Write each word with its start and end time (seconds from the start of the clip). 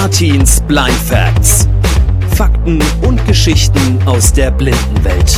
Artins 0.00 0.62
Blind 0.62 0.90
Facts. 0.92 1.68
Fakten 2.34 2.82
und 3.02 3.22
Geschichten 3.26 4.00
aus 4.06 4.32
der 4.32 4.50
Blindenwelt. 4.50 5.36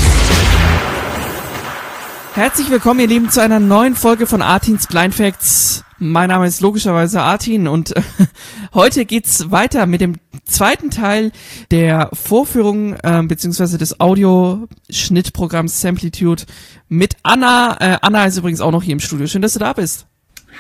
Herzlich 2.35 2.71
willkommen, 2.71 3.01
ihr 3.01 3.09
Lieben, 3.09 3.29
zu 3.29 3.43
einer 3.43 3.59
neuen 3.59 3.97
Folge 3.97 4.29
von 4.29 4.41
Artins 4.41 4.87
Blind 4.87 5.17
Facts. 5.17 5.83
Mein 5.99 6.29
Name 6.29 6.47
ist 6.47 6.61
logischerweise 6.61 7.23
Artin 7.23 7.67
und 7.67 7.97
äh, 7.97 8.03
heute 8.73 9.05
geht's 9.05 9.51
weiter 9.51 9.87
mit 9.87 10.01
dem 10.01 10.15
zweiten 10.45 10.91
Teil 10.91 11.33
der 11.73 12.09
Vorführung 12.13 12.95
äh, 13.03 13.21
beziehungsweise 13.25 13.79
des 13.79 13.99
Audioschnittprogramms 13.99 15.81
Samplitude 15.81 16.45
mit 16.89 17.17
Anna. 17.25 17.79
Äh, 17.81 17.99
Anna 18.01 18.27
ist 18.27 18.39
übrigens 18.39 18.61
auch 18.61 18.71
noch 18.71 18.85
hier 18.85 18.93
im 18.93 19.01
Studio. 19.01 19.27
Schön, 19.27 19.43
dass 19.43 19.55
du 19.55 19.59
da 19.59 19.73
bist. 19.73 20.07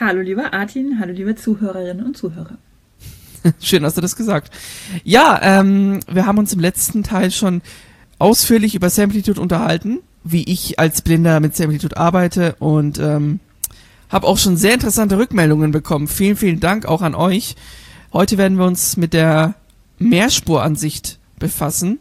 Hallo 0.00 0.22
lieber 0.22 0.52
Artin, 0.52 0.98
hallo 0.98 1.12
liebe 1.12 1.36
Zuhörerinnen 1.36 2.04
und 2.04 2.16
Zuhörer. 2.16 2.58
Schön 3.61 3.84
hast 3.84 3.96
du 3.96 4.00
das 4.00 4.16
gesagt. 4.16 4.53
Ja, 5.04 5.40
ähm, 5.43 6.00
wir 6.11 6.26
haben 6.26 6.39
uns 6.39 6.53
im 6.53 6.61
letzten 6.61 7.03
Teil 7.03 7.30
schon 7.30 7.62
ausführlich 8.18 8.75
über 8.75 8.90
Samplitude 8.90 9.40
unterhalten, 9.40 10.00
wie 10.25 10.44
ich 10.44 10.79
als 10.79 11.03
Blinder 11.03 11.40
mit 11.40 11.57
Samplitude 11.57 11.96
arbeite 11.96 12.54
und 12.58 12.99
ähm, 12.99 13.40
habe 14.08 14.26
auch 14.26 14.39
schon 14.39 14.57
sehr 14.57 14.75
interessante 14.75 15.18
Rückmeldungen 15.18 15.72
bekommen. 15.72 16.07
Vielen, 16.07 16.36
vielen 16.36 16.61
Dank 16.61 16.86
auch 16.86 17.02
an 17.02 17.14
euch. 17.14 17.57
Heute 18.13 18.39
werden 18.39 18.58
wir 18.58 18.66
uns 18.66 18.96
mit 18.96 19.14
der 19.14 19.54
Mehrspuransicht 19.99 21.18
befassen. 21.38 21.99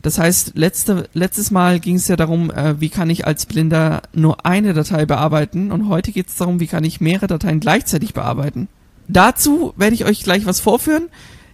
Das 0.00 0.18
heißt, 0.18 0.52
letzte, 0.56 1.08
letztes 1.14 1.52
Mal 1.52 1.78
ging 1.78 1.96
es 1.96 2.08
ja 2.08 2.16
darum, 2.16 2.50
äh, 2.50 2.80
wie 2.80 2.88
kann 2.88 3.08
ich 3.08 3.24
als 3.24 3.46
Blinder 3.46 4.02
nur 4.12 4.44
eine 4.44 4.74
Datei 4.74 5.06
bearbeiten 5.06 5.70
und 5.70 5.88
heute 5.88 6.10
geht 6.10 6.28
es 6.28 6.34
darum, 6.34 6.58
wie 6.58 6.66
kann 6.66 6.82
ich 6.82 7.00
mehrere 7.00 7.28
Dateien 7.28 7.60
gleichzeitig 7.60 8.12
bearbeiten. 8.12 8.68
Dazu 9.08 9.74
werde 9.76 9.94
ich 9.94 10.04
euch 10.04 10.22
gleich 10.22 10.46
was 10.46 10.60
vorführen 10.60 11.08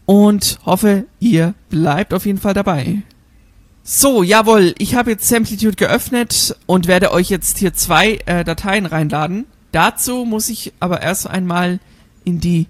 und 0.07 0.59
hoffe, 0.65 1.05
ihr 1.21 1.55
bleibt 1.71 2.15
auf 2.15 2.27
jeden 2.27 2.39
Fall 2.39 2.55
dabei. 2.55 3.03
So, 3.83 4.23
jawohl, 4.23 4.75
ich 4.79 4.95
habe 4.95 5.13
jetzt 5.13 5.29
Samplitude 5.29 5.77
geöffnet 5.77 6.55
und 6.67 6.87
werde 6.87 7.11
euch 7.11 7.31
jetzt 7.31 7.59
hier 7.59 7.73
zwei 7.73 8.19
äh, 8.27 8.45
Dateien 8.45 8.85
reinladen. 8.85 9.47
Dazu 9.73 10.25
muss 10.25 10.49
ich 10.51 10.73
aber 10.79 11.01
erst 11.01 11.27
einmal 11.27 11.81
in 12.25 12.41
die 12.41 12.67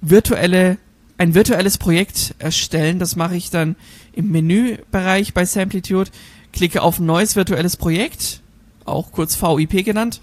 virtuelle, 0.00 0.78
ein 1.18 1.34
virtuelles 1.34 1.76
Projekt 1.76 2.34
erstellen. 2.38 2.98
Das 2.98 3.16
mache 3.16 3.36
ich 3.36 3.50
dann 3.50 3.76
im 4.12 4.30
Menübereich 4.30 5.34
bei 5.34 5.44
Samplitude. 5.44 6.10
Klicke 6.52 6.82
auf 6.82 6.98
neues 6.98 7.36
virtuelles 7.36 7.76
Projekt, 7.76 8.40
auch 8.84 9.12
kurz 9.12 9.40
VIP 9.40 9.84
genannt. 9.84 10.20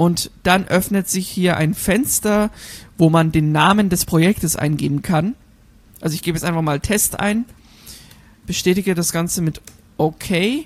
Und 0.00 0.30
dann 0.44 0.66
öffnet 0.66 1.10
sich 1.10 1.28
hier 1.28 1.58
ein 1.58 1.74
Fenster, 1.74 2.50
wo 2.96 3.10
man 3.10 3.32
den 3.32 3.52
Namen 3.52 3.90
des 3.90 4.06
Projektes 4.06 4.56
eingeben 4.56 5.02
kann. 5.02 5.34
Also 6.00 6.14
ich 6.14 6.22
gebe 6.22 6.38
jetzt 6.38 6.44
einfach 6.46 6.62
mal 6.62 6.80
Test 6.80 7.20
ein, 7.20 7.44
bestätige 8.46 8.94
das 8.94 9.12
Ganze 9.12 9.42
mit 9.42 9.60
OK. 9.98 10.64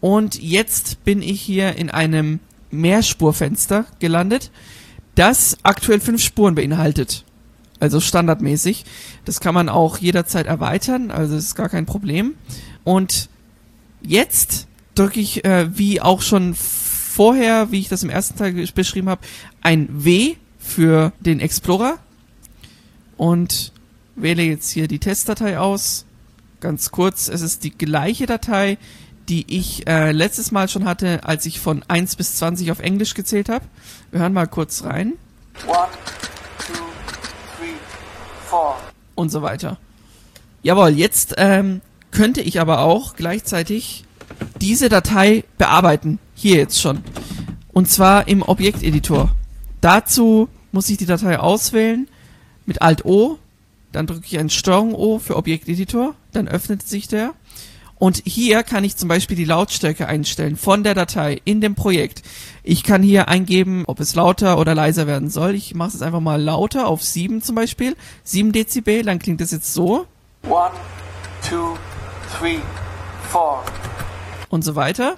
Und 0.00 0.42
jetzt 0.42 1.04
bin 1.04 1.22
ich 1.22 1.40
hier 1.40 1.76
in 1.76 1.90
einem 1.90 2.40
Mehrspurfenster 2.72 3.84
gelandet, 4.00 4.50
das 5.14 5.58
aktuell 5.62 6.00
fünf 6.00 6.20
Spuren 6.20 6.56
beinhaltet. 6.56 7.24
Also 7.78 8.00
standardmäßig. 8.00 8.84
Das 9.26 9.38
kann 9.38 9.54
man 9.54 9.68
auch 9.68 9.98
jederzeit 9.98 10.46
erweitern, 10.46 11.12
also 11.12 11.36
ist 11.36 11.54
gar 11.54 11.68
kein 11.68 11.86
Problem. 11.86 12.34
Und 12.82 13.28
jetzt 14.02 14.66
drücke 14.96 15.20
ich, 15.20 15.44
äh, 15.44 15.78
wie 15.78 16.00
auch 16.00 16.20
schon 16.20 16.56
vorher, 17.20 17.70
wie 17.70 17.80
ich 17.80 17.90
das 17.90 18.02
im 18.02 18.08
ersten 18.08 18.38
Teil 18.38 18.54
beschrieben 18.74 19.10
habe, 19.10 19.20
ein 19.60 19.88
W 19.90 20.36
für 20.58 21.12
den 21.20 21.38
Explorer 21.38 21.98
und 23.18 23.72
wähle 24.16 24.42
jetzt 24.42 24.70
hier 24.70 24.88
die 24.88 25.00
Testdatei 25.00 25.58
aus. 25.58 26.06
Ganz 26.60 26.90
kurz, 26.90 27.28
es 27.28 27.42
ist 27.42 27.62
die 27.62 27.76
gleiche 27.76 28.24
Datei, 28.24 28.78
die 29.28 29.44
ich 29.54 29.86
äh, 29.86 30.12
letztes 30.12 30.50
Mal 30.50 30.70
schon 30.70 30.86
hatte, 30.86 31.22
als 31.24 31.44
ich 31.44 31.60
von 31.60 31.84
1 31.88 32.16
bis 32.16 32.36
20 32.36 32.72
auf 32.72 32.78
Englisch 32.78 33.12
gezählt 33.12 33.50
habe. 33.50 33.66
Wir 34.12 34.20
hören 34.20 34.32
mal 34.32 34.46
kurz 34.46 34.84
rein. 34.84 35.12
One, 35.66 35.76
two, 36.66 36.72
three, 37.58 37.74
four. 38.46 38.78
Und 39.14 39.28
so 39.28 39.42
weiter. 39.42 39.76
Jawohl, 40.62 40.96
jetzt 40.96 41.34
ähm, 41.36 41.82
könnte 42.12 42.40
ich 42.40 42.60
aber 42.60 42.78
auch 42.78 43.14
gleichzeitig 43.14 44.06
diese 44.58 44.88
Datei 44.88 45.44
bearbeiten. 45.58 46.18
Hier 46.40 46.56
jetzt 46.56 46.80
schon. 46.80 47.04
Und 47.70 47.90
zwar 47.90 48.26
im 48.26 48.40
Objekteditor. 48.40 49.30
Dazu 49.82 50.48
muss 50.72 50.88
ich 50.88 50.96
die 50.96 51.04
Datei 51.04 51.38
auswählen 51.38 52.08
mit 52.64 52.80
Alt 52.80 53.04
O. 53.04 53.38
Dann 53.92 54.06
drücke 54.06 54.24
ich 54.24 54.38
ein 54.38 54.48
Steuerung 54.48 54.94
O 54.94 55.18
für 55.18 55.36
Objekteditor. 55.36 56.14
Dann 56.32 56.48
öffnet 56.48 56.82
sich 56.88 57.08
der. 57.08 57.34
Und 57.96 58.22
hier 58.24 58.62
kann 58.62 58.84
ich 58.84 58.96
zum 58.96 59.10
Beispiel 59.10 59.36
die 59.36 59.44
Lautstärke 59.44 60.08
einstellen 60.08 60.56
von 60.56 60.82
der 60.82 60.94
Datei 60.94 61.42
in 61.44 61.60
dem 61.60 61.74
Projekt. 61.74 62.22
Ich 62.62 62.84
kann 62.84 63.02
hier 63.02 63.28
eingeben, 63.28 63.84
ob 63.86 64.00
es 64.00 64.14
lauter 64.14 64.56
oder 64.56 64.74
leiser 64.74 65.06
werden 65.06 65.28
soll. 65.28 65.54
Ich 65.54 65.74
mache 65.74 65.94
es 65.94 66.00
einfach 66.00 66.20
mal 66.20 66.40
lauter 66.40 66.88
auf 66.88 67.02
7 67.02 67.42
zum 67.42 67.54
Beispiel. 67.54 67.96
7 68.24 68.52
Dezibel, 68.52 69.02
dann 69.02 69.18
klingt 69.18 69.42
es 69.42 69.50
jetzt 69.50 69.74
so. 69.74 70.06
One, 70.48 70.70
two, 71.46 71.76
three, 72.38 72.60
four. 73.30 73.62
Und 74.48 74.64
so 74.64 74.74
weiter. 74.74 75.16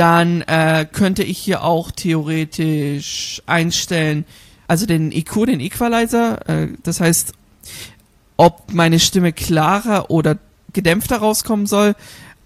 Dann 0.00 0.40
äh, 0.40 0.86
könnte 0.90 1.22
ich 1.22 1.36
hier 1.36 1.62
auch 1.62 1.90
theoretisch 1.90 3.42
einstellen, 3.44 4.24
also 4.66 4.86
den 4.86 5.12
EQ, 5.12 5.44
den 5.44 5.60
Equalizer, 5.60 6.48
äh, 6.48 6.68
das 6.82 7.00
heißt, 7.00 7.34
ob 8.38 8.72
meine 8.72 8.98
Stimme 8.98 9.34
klarer 9.34 10.10
oder 10.10 10.38
gedämpfter 10.72 11.18
rauskommen 11.18 11.66
soll. 11.66 11.94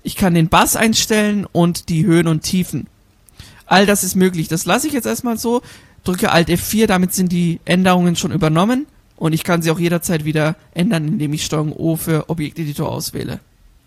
Ich 0.03 0.17
kann 0.17 0.35
den 0.35 0.49
Bass 0.49 0.75
einstellen 0.75 1.47
und 1.47 1.91
die 1.91 2.05
Höhen 2.05 2.27
und 2.27 2.43
Tiefen. 2.43 2.89
All 3.67 3.87
das 3.87 4.03
ist 4.03 4.17
möglich. 4.17 4.49
Das 4.49 4.67
lasse 4.67 4.89
ich 4.89 4.93
jetzt 4.93 5.07
erstmal 5.07 5.39
so. 5.39 5.63
Drücke 6.03 6.33
Alt 6.33 6.49
F4, 6.49 6.89
damit 6.89 7.15
sind 7.15 7.31
die 7.31 7.61
Änderungen 7.67 8.17
schon 8.17 8.33
übernommen. 8.33 8.87
Und 9.15 9.33
ich 9.33 9.45
kann 9.45 9.63
sie 9.63 9.71
auch 9.71 9.79
jederzeit 9.79 10.25
wieder 10.25 10.57
ändern, 10.75 11.07
indem 11.07 11.33
ich 11.33 11.45
Steuerung 11.45 11.73
O 11.73 11.95
für 11.95 12.29
Objekteditor 12.31 12.91
auswähle. 12.91 13.39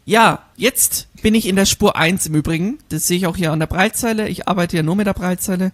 Ja, 0.08 0.44
jetzt 0.56 1.10
bin 1.22 1.36
ich 1.36 1.46
in 1.48 1.58
der 1.58 1.66
Spur 1.66 1.98
1 1.98 2.28
im 2.28 2.36
Übrigen. 2.36 2.80
Das 2.88 3.06
sehe 3.08 3.18
ich 3.18 3.28
auch 3.28 3.36
hier 3.36 3.52
an 3.52 3.60
der 3.60 3.68
Breitzeile. 3.68 4.30
Ich 4.30 4.48
arbeite 4.48 4.78
ja 4.78 4.82
nur 4.82 4.96
mit 4.96 5.06
der 5.06 5.14
Breitzeile 5.14 5.74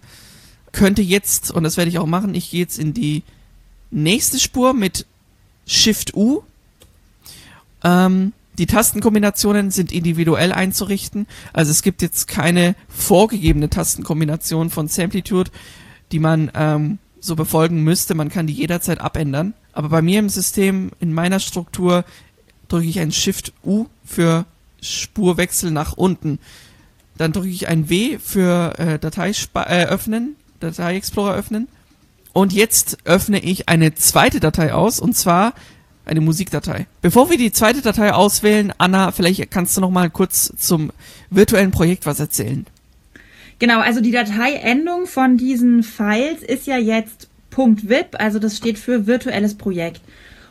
könnte 0.74 1.02
jetzt, 1.02 1.50
und 1.50 1.62
das 1.62 1.76
werde 1.76 1.88
ich 1.88 1.98
auch 1.98 2.06
machen, 2.06 2.34
ich 2.34 2.50
gehe 2.50 2.60
jetzt 2.60 2.78
in 2.78 2.92
die 2.92 3.22
nächste 3.90 4.38
Spur 4.38 4.74
mit 4.74 5.06
Shift 5.66 6.14
U. 6.14 6.42
Ähm, 7.82 8.32
die 8.58 8.66
Tastenkombinationen 8.66 9.70
sind 9.70 9.92
individuell 9.92 10.52
einzurichten. 10.52 11.26
Also 11.52 11.70
es 11.70 11.82
gibt 11.82 12.02
jetzt 12.02 12.28
keine 12.28 12.74
vorgegebene 12.88 13.70
Tastenkombination 13.70 14.68
von 14.68 14.88
Samplitude, 14.88 15.50
die 16.12 16.18
man 16.18 16.50
ähm, 16.54 16.98
so 17.20 17.36
befolgen 17.36 17.82
müsste. 17.82 18.14
Man 18.14 18.28
kann 18.28 18.46
die 18.46 18.52
jederzeit 18.52 19.00
abändern. 19.00 19.54
Aber 19.72 19.88
bei 19.88 20.02
mir 20.02 20.18
im 20.18 20.28
System, 20.28 20.90
in 21.00 21.12
meiner 21.12 21.40
Struktur, 21.40 22.04
drücke 22.68 22.86
ich 22.86 23.00
ein 23.00 23.12
Shift 23.12 23.52
U 23.64 23.86
für 24.04 24.44
Spurwechsel 24.80 25.70
nach 25.70 25.94
unten. 25.94 26.38
Dann 27.16 27.32
drücke 27.32 27.48
ich 27.48 27.68
ein 27.68 27.88
W 27.88 28.18
für 28.18 28.78
äh, 28.78 28.98
Datei 28.98 29.32
äh, 29.54 29.84
öffnen 29.86 30.36
Datei 30.60 30.96
Explorer 30.96 31.34
öffnen. 31.34 31.68
Und 32.32 32.52
jetzt 32.52 32.98
öffne 33.04 33.38
ich 33.38 33.68
eine 33.68 33.94
zweite 33.94 34.40
Datei 34.40 34.72
aus, 34.72 34.98
und 34.98 35.16
zwar 35.16 35.54
eine 36.04 36.20
Musikdatei. 36.20 36.86
Bevor 37.00 37.30
wir 37.30 37.38
die 37.38 37.52
zweite 37.52 37.80
Datei 37.80 38.12
auswählen, 38.12 38.72
Anna, 38.76 39.12
vielleicht 39.12 39.50
kannst 39.50 39.76
du 39.76 39.80
noch 39.80 39.90
mal 39.90 40.10
kurz 40.10 40.52
zum 40.58 40.90
virtuellen 41.30 41.70
Projekt 41.70 42.06
was 42.06 42.20
erzählen. 42.20 42.66
Genau, 43.58 43.80
also 43.80 44.00
die 44.00 44.10
Dateiendung 44.10 45.06
von 45.06 45.36
diesen 45.36 45.82
Files 45.82 46.42
ist 46.42 46.66
ja 46.66 46.76
jetzt 46.76 47.28
.vip, 47.56 48.16
also 48.18 48.40
das 48.40 48.56
steht 48.56 48.78
für 48.78 49.06
virtuelles 49.06 49.54
Projekt. 49.54 50.00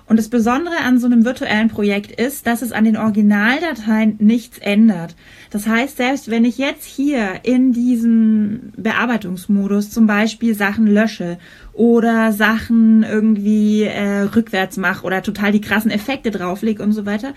Und 0.06 0.18
das 0.18 0.28
Besondere 0.28 0.78
an 0.84 1.00
so 1.00 1.06
einem 1.06 1.24
virtuellen 1.24 1.70
Projekt 1.70 2.12
ist, 2.12 2.46
dass 2.46 2.62
es 2.62 2.74
an 2.74 2.84
den 2.84 2.98
Originaldateien 2.98 4.16
nichts 4.20 4.58
ändert. 4.58 5.16
Das 5.50 5.66
heißt, 5.66 5.98
selbst 5.98 6.30
wenn 6.30 6.44
ich 6.44 6.58
jetzt 6.58 6.84
hier 6.84 7.40
in 7.44 7.72
diesem 7.72 8.74
Bearbeitungsmodus 8.76 9.92
zum 9.92 10.06
Beispiel 10.06 10.56
Sachen 10.56 10.88
lösche 10.88 11.38
oder 11.72 12.34
Sachen 12.34 13.04
irgendwie 13.04 13.84
äh, 13.84 14.24
rückwärts 14.24 14.78
mache 14.78 15.06
oder 15.06 15.24
total 15.24 15.54
die 15.54 15.62
krassen 15.62 15.92
Effekte 15.92 16.32
drauflege 16.32 16.84
und 16.84 16.92
so 16.92 17.06
weiter, 17.06 17.34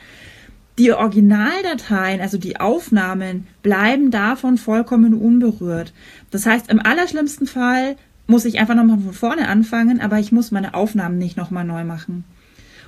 die 0.78 0.92
Originaldateien, 0.92 2.20
also 2.20 2.36
die 2.36 2.60
Aufnahmen, 2.60 3.46
bleiben 3.62 4.10
davon 4.10 4.58
vollkommen 4.58 5.14
unberührt. 5.14 5.92
Das 6.30 6.44
heißt, 6.46 6.68
im 6.68 6.80
allerschlimmsten 6.80 7.46
Fall 7.46 7.96
muss 8.26 8.44
ich 8.44 8.58
einfach 8.58 8.74
nochmal 8.74 8.98
von 8.98 9.12
vorne 9.12 9.48
anfangen, 9.48 10.00
aber 10.00 10.18
ich 10.18 10.32
muss 10.32 10.50
meine 10.50 10.74
Aufnahmen 10.74 11.16
nicht 11.16 11.36
nochmal 11.36 11.64
neu 11.64 11.84
machen. 11.84 12.24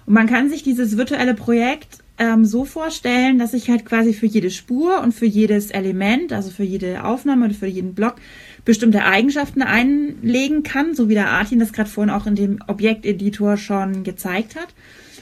Und 0.08 0.14
man 0.14 0.26
kann 0.26 0.48
sich 0.48 0.62
dieses 0.62 0.96
virtuelle 0.96 1.34
Projekt 1.34 1.98
ähm, 2.16 2.46
so 2.46 2.64
vorstellen, 2.64 3.38
dass 3.38 3.52
ich 3.52 3.68
halt 3.68 3.84
quasi 3.84 4.14
für 4.14 4.24
jede 4.24 4.50
Spur 4.50 5.02
und 5.02 5.12
für 5.12 5.26
jedes 5.26 5.70
Element, 5.70 6.32
also 6.32 6.48
für 6.48 6.62
jede 6.62 7.04
Aufnahme 7.04 7.44
oder 7.44 7.54
für 7.54 7.66
jeden 7.66 7.92
Block, 7.92 8.14
bestimmte 8.64 9.04
Eigenschaften 9.04 9.60
einlegen 9.60 10.62
kann, 10.62 10.94
so 10.94 11.10
wie 11.10 11.14
der 11.14 11.28
Artin 11.28 11.58
das 11.58 11.74
gerade 11.74 11.90
vorhin 11.90 12.08
auch 12.08 12.26
in 12.26 12.36
dem 12.36 12.58
Objekteditor 12.68 13.58
schon 13.58 14.02
gezeigt 14.02 14.56
hat. 14.56 14.68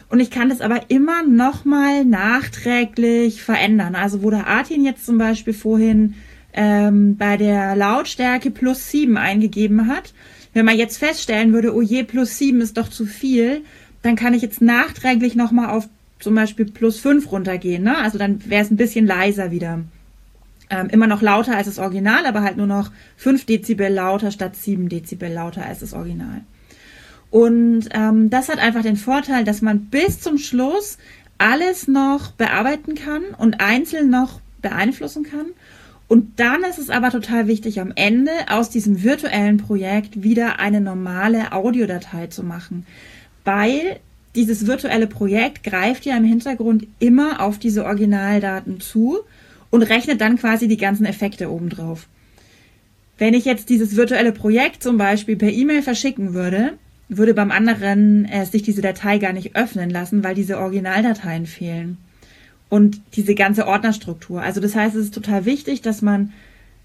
Und 0.08 0.20
ich 0.20 0.30
kann 0.30 0.50
das 0.50 0.60
aber 0.60 0.82
immer 0.86 1.24
nochmal 1.24 2.04
nachträglich 2.04 3.42
verändern. 3.42 3.96
Also 3.96 4.22
wo 4.22 4.30
der 4.30 4.46
Artin 4.46 4.84
jetzt 4.84 5.04
zum 5.04 5.18
Beispiel 5.18 5.52
vorhin 5.52 6.14
ähm, 6.52 7.16
bei 7.16 7.36
der 7.36 7.74
Lautstärke 7.74 8.52
plus 8.52 8.88
sieben 8.88 9.16
eingegeben 9.16 9.88
hat, 9.88 10.14
wenn 10.54 10.64
man 10.64 10.78
jetzt 10.78 10.98
feststellen 10.98 11.52
würde, 11.52 11.74
oh 11.74 11.82
je, 11.82 12.04
plus 12.04 12.38
sieben 12.38 12.60
ist 12.60 12.78
doch 12.78 12.88
zu 12.88 13.04
viel, 13.04 13.62
dann 14.06 14.16
kann 14.16 14.34
ich 14.34 14.42
jetzt 14.42 14.62
nachträglich 14.62 15.34
nochmal 15.34 15.70
auf 15.70 15.88
zum 16.18 16.34
Beispiel 16.34 16.66
plus 16.66 16.98
fünf 16.98 17.30
runtergehen. 17.30 17.82
Ne? 17.82 17.98
Also 17.98 18.18
dann 18.18 18.48
wäre 18.48 18.62
es 18.62 18.70
ein 18.70 18.76
bisschen 18.76 19.06
leiser 19.06 19.50
wieder. 19.50 19.80
Ähm, 20.68 20.88
immer 20.88 21.06
noch 21.06 21.22
lauter 21.22 21.56
als 21.56 21.66
das 21.66 21.78
Original, 21.78 22.26
aber 22.26 22.42
halt 22.42 22.56
nur 22.56 22.66
noch 22.66 22.90
fünf 23.16 23.44
Dezibel 23.44 23.92
lauter 23.92 24.30
statt 24.30 24.56
sieben 24.56 24.88
Dezibel 24.88 25.32
lauter 25.32 25.64
als 25.64 25.80
das 25.80 25.92
Original. 25.92 26.40
Und 27.30 27.88
ähm, 27.92 28.30
das 28.30 28.48
hat 28.48 28.58
einfach 28.58 28.82
den 28.82 28.96
Vorteil, 28.96 29.44
dass 29.44 29.62
man 29.62 29.86
bis 29.86 30.20
zum 30.20 30.38
Schluss 30.38 30.98
alles 31.38 31.86
noch 31.86 32.32
bearbeiten 32.32 32.94
kann 32.94 33.22
und 33.36 33.60
einzeln 33.60 34.10
noch 34.10 34.40
beeinflussen 34.62 35.24
kann. 35.24 35.46
Und 36.08 36.38
dann 36.38 36.62
ist 36.62 36.78
es 36.78 36.88
aber 36.88 37.10
total 37.10 37.46
wichtig, 37.48 37.80
am 37.80 37.92
Ende 37.94 38.30
aus 38.48 38.70
diesem 38.70 39.02
virtuellen 39.02 39.58
Projekt 39.58 40.22
wieder 40.22 40.60
eine 40.60 40.80
normale 40.80 41.52
Audiodatei 41.52 42.28
zu 42.28 42.44
machen, 42.44 42.86
weil 43.46 44.00
dieses 44.34 44.66
virtuelle 44.66 45.06
Projekt 45.06 45.62
greift 45.62 46.04
ja 46.04 46.16
im 46.16 46.24
Hintergrund 46.24 46.86
immer 46.98 47.40
auf 47.40 47.58
diese 47.58 47.86
Originaldaten 47.86 48.80
zu 48.80 49.20
und 49.70 49.82
rechnet 49.82 50.20
dann 50.20 50.36
quasi 50.36 50.68
die 50.68 50.76
ganzen 50.76 51.06
Effekte 51.06 51.50
obendrauf. 51.50 52.06
Wenn 53.18 53.32
ich 53.32 53.46
jetzt 53.46 53.70
dieses 53.70 53.96
virtuelle 53.96 54.32
Projekt 54.32 54.82
zum 54.82 54.98
Beispiel 54.98 55.36
per 55.36 55.50
E-Mail 55.50 55.82
verschicken 55.82 56.34
würde, 56.34 56.74
würde 57.08 57.34
beim 57.34 57.50
anderen 57.50 58.26
äh, 58.26 58.44
sich 58.44 58.62
diese 58.62 58.82
Datei 58.82 59.18
gar 59.18 59.32
nicht 59.32 59.56
öffnen 59.56 59.88
lassen, 59.88 60.22
weil 60.22 60.34
diese 60.34 60.58
Originaldateien 60.58 61.46
fehlen 61.46 61.96
und 62.68 63.00
diese 63.14 63.34
ganze 63.34 63.66
Ordnerstruktur. 63.66 64.42
Also 64.42 64.60
das 64.60 64.74
heißt, 64.74 64.96
es 64.96 65.06
ist 65.06 65.14
total 65.14 65.44
wichtig, 65.44 65.82
dass 65.82 66.02
man 66.02 66.32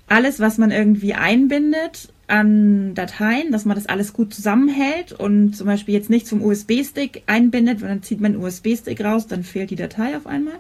alles, 0.08 0.40
was 0.40 0.58
man 0.58 0.72
irgendwie 0.72 1.16
einbindet 1.16 2.10
an 2.32 2.96
Dateien, 2.96 3.52
dass 3.52 3.66
man 3.66 3.76
das 3.76 3.88
alles 3.88 4.14
gut 4.14 4.34
zusammenhält 4.34 5.12
und 5.12 5.54
zum 5.54 5.68
Beispiel 5.68 5.94
jetzt 5.94 6.10
nicht 6.10 6.26
zum 6.26 6.42
USB-Stick 6.42 7.24
einbindet, 7.28 7.82
weil 7.82 7.90
dann 7.90 8.04
zieht 8.04 8.22
man 8.22 8.34
einen 8.34 8.44
USB-Stick 8.44 9.04
raus, 9.04 9.28
dann 9.28 9.44
fehlt 9.44 9.70
die 9.70 9.76
Datei 9.76 10.16
auf 10.16 10.26
einmal. 10.28 10.60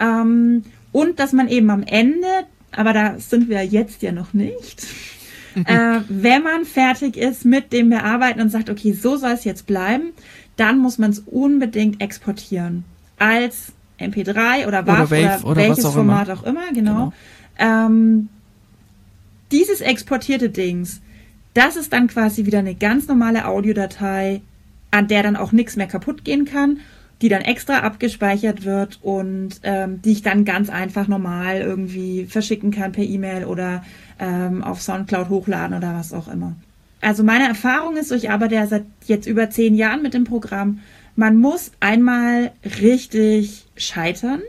Ähm, 0.00 0.64
und 0.90 1.20
dass 1.20 1.32
man 1.32 1.46
eben 1.48 1.70
am 1.70 1.84
Ende, 1.84 2.26
aber 2.72 2.92
da 2.92 3.14
sind 3.18 3.48
wir 3.48 3.64
jetzt 3.64 4.02
ja 4.02 4.10
noch 4.10 4.34
nicht, 4.34 4.86
äh, 5.54 6.00
wenn 6.08 6.42
man 6.42 6.64
fertig 6.64 7.16
ist 7.16 7.44
mit 7.44 7.72
dem 7.72 7.90
Bearbeiten 7.90 8.40
und 8.40 8.50
sagt, 8.50 8.68
okay, 8.68 8.92
so 8.92 9.16
soll 9.16 9.32
es 9.32 9.44
jetzt 9.44 9.66
bleiben, 9.66 10.10
dann 10.56 10.78
muss 10.78 10.98
man 10.98 11.10
es 11.12 11.20
unbedingt 11.20 12.02
exportieren. 12.02 12.82
Als 13.20 13.72
MP3 14.00 14.66
oder 14.66 14.84
WAV 14.84 14.94
oder, 14.94 15.10
Wave 15.10 15.40
oder, 15.42 15.46
oder 15.46 15.56
welches 15.62 15.84
auch 15.84 15.94
Format 15.94 16.28
immer. 16.28 16.38
auch 16.38 16.42
immer, 16.42 16.72
genau. 16.72 17.12
genau. 17.56 17.86
Ähm, 17.86 18.28
dieses 19.52 19.80
exportierte 19.80 20.50
Dings, 20.50 21.00
das 21.54 21.76
ist 21.76 21.92
dann 21.92 22.08
quasi 22.08 22.46
wieder 22.46 22.60
eine 22.60 22.74
ganz 22.74 23.08
normale 23.08 23.46
Audiodatei, 23.46 24.42
an 24.90 25.08
der 25.08 25.22
dann 25.22 25.36
auch 25.36 25.52
nichts 25.52 25.76
mehr 25.76 25.86
kaputt 25.86 26.24
gehen 26.24 26.44
kann, 26.44 26.80
die 27.20 27.28
dann 27.28 27.42
extra 27.42 27.80
abgespeichert 27.80 28.64
wird 28.64 29.00
und 29.02 29.60
ähm, 29.64 30.00
die 30.02 30.12
ich 30.12 30.22
dann 30.22 30.44
ganz 30.44 30.70
einfach 30.70 31.08
normal 31.08 31.60
irgendwie 31.60 32.26
verschicken 32.26 32.70
kann 32.70 32.92
per 32.92 33.04
E-Mail 33.04 33.44
oder 33.44 33.82
ähm, 34.20 34.62
auf 34.62 34.80
Soundcloud 34.80 35.28
hochladen 35.28 35.76
oder 35.76 35.94
was 35.94 36.12
auch 36.12 36.28
immer. 36.28 36.54
Also 37.00 37.22
meine 37.22 37.48
Erfahrung 37.48 37.96
ist, 37.96 38.12
ich 38.12 38.30
arbeite 38.30 38.56
ja 38.56 38.66
seit 38.66 38.84
jetzt 39.06 39.26
über 39.26 39.50
zehn 39.50 39.74
Jahren 39.74 40.02
mit 40.02 40.14
dem 40.14 40.24
Programm, 40.24 40.80
man 41.16 41.36
muss 41.38 41.72
einmal 41.80 42.52
richtig 42.80 43.66
scheitern 43.76 44.40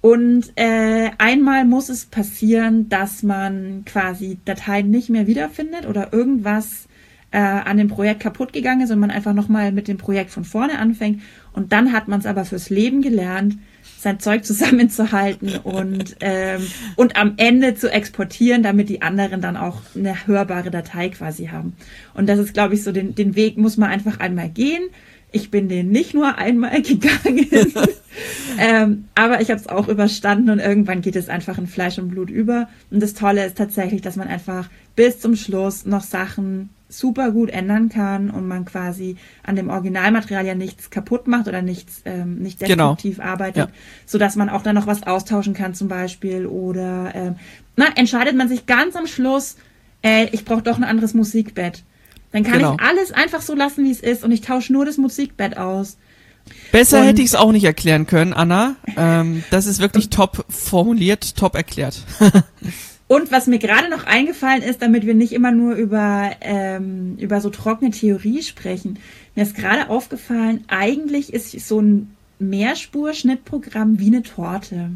und 0.00 0.52
äh, 0.54 1.10
einmal 1.18 1.64
muss 1.64 1.88
es 1.88 2.06
passieren, 2.06 2.88
dass 2.88 3.22
man 3.22 3.84
quasi 3.84 4.38
Dateien 4.44 4.90
nicht 4.90 5.10
mehr 5.10 5.26
wiederfindet 5.26 5.86
oder 5.86 6.12
irgendwas 6.12 6.86
äh, 7.30 7.38
an 7.38 7.76
dem 7.76 7.88
Projekt 7.88 8.20
kaputt 8.20 8.52
gegangen 8.52 8.82
ist 8.82 8.90
und 8.90 9.00
man 9.00 9.10
einfach 9.10 9.34
nochmal 9.34 9.72
mit 9.72 9.88
dem 9.88 9.98
Projekt 9.98 10.30
von 10.30 10.44
vorne 10.44 10.78
anfängt. 10.78 11.22
Und 11.52 11.72
dann 11.72 11.92
hat 11.92 12.06
man 12.06 12.20
es 12.20 12.26
aber 12.26 12.44
fürs 12.44 12.70
Leben 12.70 13.02
gelernt, 13.02 13.58
sein 13.98 14.20
Zeug 14.20 14.44
zusammenzuhalten 14.46 15.56
und, 15.64 16.16
ähm, 16.20 16.62
und 16.94 17.16
am 17.16 17.34
Ende 17.36 17.74
zu 17.74 17.90
exportieren, 17.90 18.62
damit 18.62 18.88
die 18.88 19.02
anderen 19.02 19.40
dann 19.40 19.56
auch 19.56 19.82
eine 19.96 20.26
hörbare 20.28 20.70
Datei 20.70 21.08
quasi 21.08 21.46
haben. 21.46 21.74
Und 22.14 22.28
das 22.28 22.38
ist, 22.38 22.54
glaube 22.54 22.74
ich, 22.74 22.84
so 22.84 22.92
den, 22.92 23.16
den 23.16 23.34
Weg 23.34 23.58
muss 23.58 23.76
man 23.76 23.90
einfach 23.90 24.20
einmal 24.20 24.48
gehen 24.48 24.84
ich 25.30 25.50
bin 25.50 25.68
den 25.68 25.90
nicht 25.90 26.14
nur 26.14 26.38
einmal 26.38 26.82
gegangen, 26.82 27.46
ähm, 28.58 29.04
aber 29.14 29.40
ich 29.40 29.50
habe 29.50 29.60
es 29.60 29.68
auch 29.68 29.88
überstanden 29.88 30.50
und 30.50 30.58
irgendwann 30.58 31.02
geht 31.02 31.16
es 31.16 31.28
einfach 31.28 31.58
in 31.58 31.66
Fleisch 31.66 31.98
und 31.98 32.08
Blut 32.08 32.30
über. 32.30 32.68
Und 32.90 33.02
das 33.02 33.14
Tolle 33.14 33.44
ist 33.44 33.58
tatsächlich, 33.58 34.00
dass 34.00 34.16
man 34.16 34.28
einfach 34.28 34.68
bis 34.96 35.20
zum 35.20 35.36
Schluss 35.36 35.86
noch 35.86 36.02
Sachen 36.02 36.70
super 36.88 37.32
gut 37.32 37.50
ändern 37.50 37.90
kann 37.90 38.30
und 38.30 38.48
man 38.48 38.64
quasi 38.64 39.16
an 39.42 39.56
dem 39.56 39.68
Originalmaterial 39.68 40.46
ja 40.46 40.54
nichts 40.54 40.88
kaputt 40.88 41.28
macht 41.28 41.46
oder 41.46 41.60
nichts 41.60 42.00
ähm, 42.06 42.38
nicht 42.38 42.60
genau. 42.60 42.94
destruktiv 42.94 43.16
genau. 43.18 43.28
arbeitet, 43.28 43.56
ja. 43.56 43.68
so 44.06 44.16
dass 44.16 44.36
man 44.36 44.48
auch 44.48 44.62
dann 44.62 44.74
noch 44.74 44.86
was 44.86 45.02
austauschen 45.02 45.52
kann 45.52 45.74
zum 45.74 45.88
Beispiel 45.88 46.46
oder 46.46 47.12
ähm, 47.14 47.36
na 47.76 47.86
entscheidet 47.94 48.34
man 48.36 48.48
sich 48.48 48.64
ganz 48.64 48.96
am 48.96 49.06
Schluss, 49.06 49.56
äh, 50.02 50.28
ich 50.32 50.46
brauche 50.46 50.62
doch 50.62 50.78
ein 50.78 50.84
anderes 50.84 51.12
Musikbett 51.12 51.84
dann 52.32 52.42
kann 52.42 52.58
genau. 52.58 52.74
ich 52.74 52.80
alles 52.80 53.12
einfach 53.12 53.40
so 53.40 53.54
lassen, 53.54 53.84
wie 53.84 53.90
es 53.90 54.00
ist 54.00 54.24
und 54.24 54.32
ich 54.32 54.40
tausche 54.42 54.72
nur 54.72 54.84
das 54.84 54.98
Musikbett 54.98 55.56
aus. 55.56 55.96
Besser 56.72 57.00
und 57.00 57.06
hätte 57.06 57.22
ich 57.22 57.28
es 57.28 57.34
auch 57.34 57.52
nicht 57.52 57.64
erklären 57.64 58.06
können, 58.06 58.32
Anna. 58.32 58.76
Ähm, 58.96 59.44
das 59.50 59.66
ist 59.66 59.80
wirklich 59.80 60.10
top 60.10 60.44
formuliert, 60.48 61.36
top 61.36 61.54
erklärt. 61.54 62.02
und 63.08 63.32
was 63.32 63.46
mir 63.46 63.58
gerade 63.58 63.88
noch 63.90 64.04
eingefallen 64.04 64.62
ist, 64.62 64.82
damit 64.82 65.06
wir 65.06 65.14
nicht 65.14 65.32
immer 65.32 65.52
nur 65.52 65.74
über, 65.74 66.30
ähm, 66.40 67.16
über 67.18 67.40
so 67.40 67.50
trockene 67.50 67.90
Theorie 67.90 68.42
sprechen, 68.42 68.98
mir 69.34 69.42
ist 69.42 69.56
gerade 69.56 69.88
aufgefallen, 69.88 70.64
eigentlich 70.68 71.32
ist 71.32 71.52
so 71.66 71.80
ein 71.80 72.16
Mehrspur-Schnittprogramm 72.38 73.98
wie 73.98 74.08
eine 74.08 74.22
Torte. 74.22 74.90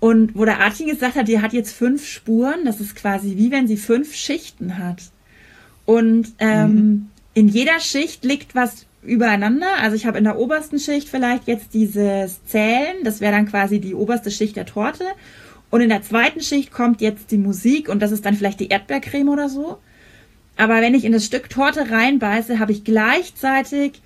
Und 0.00 0.36
wo 0.36 0.44
der 0.44 0.60
Artin 0.60 0.86
gesagt 0.86 1.16
hat, 1.16 1.26
die 1.26 1.40
hat 1.40 1.52
jetzt 1.52 1.72
fünf 1.72 2.06
Spuren, 2.06 2.64
das 2.64 2.80
ist 2.80 2.94
quasi 2.94 3.36
wie 3.36 3.50
wenn 3.50 3.66
sie 3.66 3.76
fünf 3.76 4.14
Schichten 4.14 4.78
hat. 4.78 5.02
Und 5.88 6.34
ähm, 6.38 6.74
mhm. 6.74 7.06
in 7.32 7.48
jeder 7.48 7.80
Schicht 7.80 8.22
liegt 8.22 8.54
was 8.54 8.84
übereinander. 9.02 9.68
Also 9.80 9.96
ich 9.96 10.04
habe 10.04 10.18
in 10.18 10.24
der 10.24 10.38
obersten 10.38 10.78
Schicht 10.78 11.08
vielleicht 11.08 11.48
jetzt 11.48 11.72
dieses 11.72 12.44
Zählen, 12.44 13.04
das 13.04 13.22
wäre 13.22 13.32
dann 13.32 13.48
quasi 13.48 13.80
die 13.80 13.94
oberste 13.94 14.30
Schicht 14.30 14.56
der 14.56 14.66
Torte. 14.66 15.04
Und 15.70 15.80
in 15.80 15.88
der 15.88 16.02
zweiten 16.02 16.42
Schicht 16.42 16.72
kommt 16.72 17.00
jetzt 17.00 17.30
die 17.30 17.38
Musik 17.38 17.88
und 17.88 18.02
das 18.02 18.12
ist 18.12 18.26
dann 18.26 18.34
vielleicht 18.34 18.60
die 18.60 18.68
Erdbeercreme 18.68 19.30
oder 19.30 19.48
so. 19.48 19.78
Aber 20.58 20.82
wenn 20.82 20.94
ich 20.94 21.06
in 21.06 21.12
das 21.12 21.24
Stück 21.24 21.48
Torte 21.48 21.90
reinbeiße, 21.90 22.58
habe 22.58 22.72
ich 22.72 22.84
gleichzeitig 22.84 24.02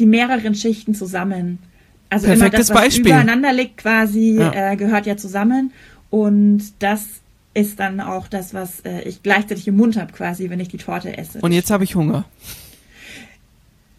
die 0.00 0.06
mehreren 0.06 0.56
Schichten 0.56 0.96
zusammen. 0.96 1.60
Also 2.08 2.26
Perfektes 2.26 2.48
immer 2.48 2.58
das, 2.58 2.70
was 2.70 2.76
Beispiel. 2.76 3.12
übereinander 3.12 3.52
liegt, 3.52 3.76
quasi 3.76 4.36
ja. 4.36 4.72
äh, 4.72 4.76
gehört 4.76 5.06
ja 5.06 5.16
zusammen. 5.16 5.72
Und 6.10 6.72
das 6.80 7.19
ist 7.54 7.80
dann 7.80 8.00
auch 8.00 8.28
das, 8.28 8.54
was 8.54 8.80
äh, 8.80 9.02
ich 9.02 9.22
gleichzeitig 9.22 9.66
im 9.68 9.76
Mund 9.76 9.96
habe, 9.96 10.12
quasi, 10.12 10.50
wenn 10.50 10.60
ich 10.60 10.68
die 10.68 10.78
Torte 10.78 11.16
esse. 11.16 11.40
Und 11.40 11.52
jetzt 11.52 11.70
habe 11.70 11.84
ich 11.84 11.94
Hunger. 11.94 12.24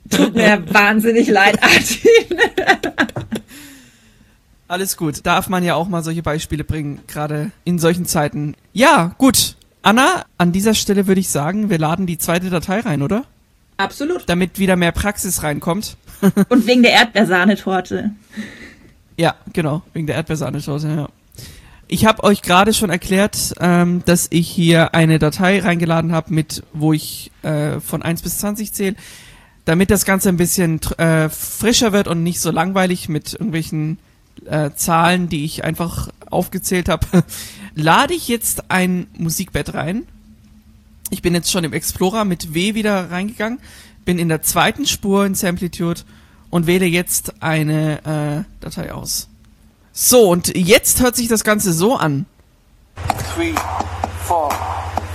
Tut 0.09 0.35
mir 0.35 0.63
wahnsinnig 0.73 1.27
leid, 1.27 1.61
Artin. 1.61 2.37
Alles 4.67 4.95
gut. 4.95 5.25
Darf 5.25 5.49
man 5.49 5.65
ja 5.65 5.75
auch 5.75 5.89
mal 5.89 6.01
solche 6.01 6.23
Beispiele 6.23 6.63
bringen, 6.63 7.01
gerade 7.07 7.51
in 7.65 7.77
solchen 7.77 8.05
Zeiten. 8.05 8.55
Ja, 8.71 9.13
gut. 9.17 9.57
Anna, 9.81 10.25
an 10.37 10.53
dieser 10.53 10.75
Stelle 10.75 11.07
würde 11.07 11.19
ich 11.19 11.29
sagen, 11.29 11.69
wir 11.69 11.77
laden 11.77 12.05
die 12.05 12.17
zweite 12.17 12.49
Datei 12.49 12.79
rein, 12.79 13.01
oder? 13.01 13.25
Absolut. 13.77 14.23
Damit 14.27 14.59
wieder 14.59 14.75
mehr 14.75 14.91
Praxis 14.91 15.43
reinkommt. 15.43 15.97
Und 16.49 16.67
wegen 16.67 16.83
der 16.83 16.93
Erdbeersahnetorte. 16.93 18.11
Ja, 19.17 19.35
genau, 19.51 19.81
wegen 19.93 20.07
der 20.07 20.15
Erdbeersahnetorte, 20.15 20.87
ja. 20.87 21.09
Ich 21.93 22.05
habe 22.05 22.23
euch 22.23 22.41
gerade 22.41 22.73
schon 22.73 22.89
erklärt, 22.89 23.53
ähm, 23.59 24.01
dass 24.05 24.27
ich 24.29 24.47
hier 24.47 24.95
eine 24.95 25.19
Datei 25.19 25.59
reingeladen 25.59 26.13
habe, 26.13 26.33
mit 26.33 26.63
wo 26.71 26.93
ich 26.93 27.31
äh, 27.41 27.81
von 27.81 28.01
1 28.01 28.21
bis 28.21 28.37
20 28.37 28.71
zähle, 28.71 28.95
damit 29.65 29.91
das 29.91 30.05
Ganze 30.05 30.29
ein 30.29 30.37
bisschen 30.37 30.79
äh, 30.97 31.27
frischer 31.27 31.91
wird 31.91 32.07
und 32.07 32.23
nicht 32.23 32.39
so 32.39 32.49
langweilig 32.49 33.09
mit 33.09 33.33
irgendwelchen 33.33 33.97
äh, 34.45 34.69
Zahlen, 34.73 35.27
die 35.27 35.43
ich 35.43 35.65
einfach 35.65 36.07
aufgezählt 36.29 36.87
habe. 36.87 37.05
lade 37.75 38.13
ich 38.13 38.29
jetzt 38.29 38.71
ein 38.71 39.07
Musikbett 39.17 39.73
rein. 39.73 40.03
Ich 41.09 41.21
bin 41.21 41.33
jetzt 41.33 41.51
schon 41.51 41.65
im 41.65 41.73
Explorer 41.73 42.23
mit 42.23 42.53
W 42.53 42.73
wieder 42.73 43.11
reingegangen, 43.11 43.59
bin 44.05 44.17
in 44.17 44.29
der 44.29 44.43
zweiten 44.43 44.85
Spur 44.85 45.25
in 45.25 45.35
Samplitude 45.35 46.03
und 46.51 46.67
wähle 46.67 46.85
jetzt 46.85 47.43
eine 47.43 48.45
äh, 48.47 48.63
Datei 48.63 48.93
aus. 48.93 49.27
So, 49.93 50.29
und 50.29 50.55
jetzt 50.55 51.01
hört 51.01 51.15
sich 51.17 51.27
das 51.27 51.43
Ganze 51.43 51.73
so 51.73 51.95
an. 51.95 52.25
3, 53.35 53.43
4, 53.43 53.55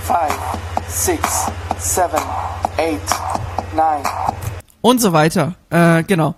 5, 0.05 0.33
6, 0.87 1.45
7, 1.79 2.09
8, 2.13 3.75
9. 3.75 4.03
Und 4.81 5.01
so 5.01 5.13
weiter. 5.13 5.55
Äh, 5.71 6.03
genau. 6.03 6.35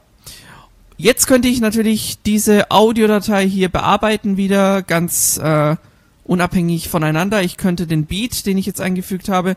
Jetzt 0.95 1.27
könnte 1.27 1.49
ich 1.49 1.59
natürlich 1.59 2.21
diese 2.25 2.71
Audiodatei 2.71 3.47
hier 3.47 3.69
bearbeiten 3.69 4.37
wieder, 4.37 4.83
ganz 4.83 5.37
äh, 5.37 5.75
unabhängig 6.23 6.89
voneinander. 6.89 7.41
Ich 7.41 7.57
könnte 7.57 7.87
den 7.87 8.05
Beat, 8.05 8.45
den 8.45 8.57
ich 8.57 8.65
jetzt 8.65 8.81
eingefügt 8.81 9.27
habe, 9.27 9.55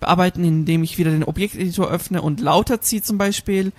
bearbeiten, 0.00 0.44
indem 0.44 0.82
ich 0.82 0.98
wieder 0.98 1.10
den 1.10 1.24
Objekteditor 1.24 1.88
öffne 1.88 2.20
und 2.20 2.40
lauter 2.40 2.80
ziehe 2.80 3.02
zum 3.02 3.16
Beispiel. 3.16 3.72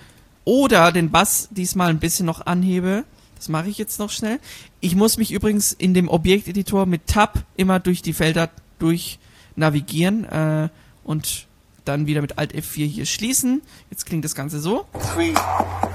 Oder 0.44 0.92
den 0.92 1.10
Bass 1.10 1.48
diesmal 1.50 1.90
ein 1.90 1.98
bisschen 1.98 2.24
noch 2.24 2.46
anhebe. 2.46 3.04
Das 3.36 3.48
mache 3.48 3.68
ich 3.68 3.78
jetzt 3.78 3.98
noch 3.98 4.10
schnell. 4.10 4.40
Ich 4.80 4.96
muss 4.96 5.18
mich 5.18 5.32
übrigens 5.32 5.72
in 5.72 5.94
dem 5.94 6.08
Objekteditor 6.08 6.86
mit 6.86 7.06
Tab 7.06 7.44
immer 7.56 7.78
durch 7.78 8.02
die 8.02 8.12
Felder 8.12 8.50
durch 8.78 9.18
navigieren 9.54 10.24
äh, 10.24 10.68
und 11.04 11.46
dann 11.84 12.06
wieder 12.06 12.20
mit 12.20 12.38
Alt 12.38 12.54
F4 12.54 12.86
hier 12.86 13.06
schließen. 13.06 13.62
Jetzt 13.90 14.06
klingt 14.06 14.24
das 14.24 14.34
Ganze 14.34 14.60
so. 14.60 14.86
Three, 15.14 15.32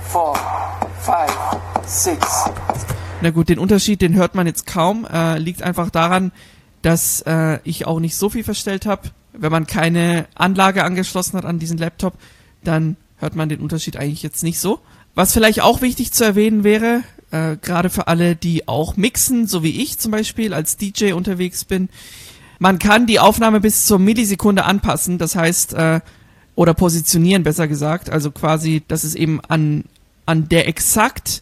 four, 0.10 0.38
five, 1.01 1.36
six. 1.86 2.25
Na 3.21 3.29
gut, 3.29 3.50
den 3.50 3.60
Unterschied, 3.60 4.01
den 4.01 4.15
hört 4.15 4.36
man 4.36 4.48
jetzt 4.48 4.65
kaum. 4.65 5.05
Äh, 5.05 5.38
liegt 5.38 5.62
einfach 5.62 5.89
daran, 5.89 6.31
dass 6.81 7.21
äh, 7.21 7.60
ich 7.63 7.86
auch 7.86 8.00
nicht 8.00 8.15
so 8.15 8.29
viel 8.29 8.43
verstellt 8.43 8.86
habe. 8.86 9.10
Wenn 9.33 9.51
man 9.51 9.67
keine 9.67 10.27
Anlage 10.36 10.83
angeschlossen 10.83 11.38
hat 11.38 11.45
an 11.45 11.60
diesen 11.60 11.77
Laptop, 11.77 12.13
dann 12.63 12.98
hört 13.17 13.36
man 13.36 13.50
den 13.50 13.60
Unterschied 13.60 13.98
eigentlich 13.98 14.24
jetzt 14.24 14.43
nicht 14.43 14.60
so. 14.60 14.79
Was 15.13 15.33
vielleicht 15.33 15.62
auch 15.62 15.81
wichtig 15.81 16.12
zu 16.12 16.24
erwähnen 16.24 16.63
wäre, 16.63 17.03
äh, 17.31 17.57
gerade 17.61 17.89
für 17.89 18.07
alle, 18.07 18.35
die 18.35 18.67
auch 18.67 18.97
mixen, 18.97 19.47
so 19.47 19.63
wie 19.63 19.81
ich 19.81 19.97
zum 19.97 20.11
Beispiel 20.11 20.53
als 20.53 20.77
DJ 20.77 21.13
unterwegs 21.13 21.65
bin, 21.65 21.89
man 22.59 22.77
kann 22.77 23.07
die 23.07 23.19
Aufnahme 23.19 23.59
bis 23.59 23.85
zur 23.85 23.97
Millisekunde 23.97 24.65
anpassen, 24.65 25.17
das 25.17 25.35
heißt, 25.35 25.73
äh, 25.73 26.01
oder 26.55 26.73
positionieren, 26.73 27.43
besser 27.43 27.67
gesagt. 27.67 28.09
Also 28.09 28.29
quasi, 28.29 28.83
dass 28.88 29.03
es 29.03 29.15
eben 29.15 29.41
an, 29.41 29.85
an 30.25 30.47
der 30.47 30.67
exakt 30.67 31.41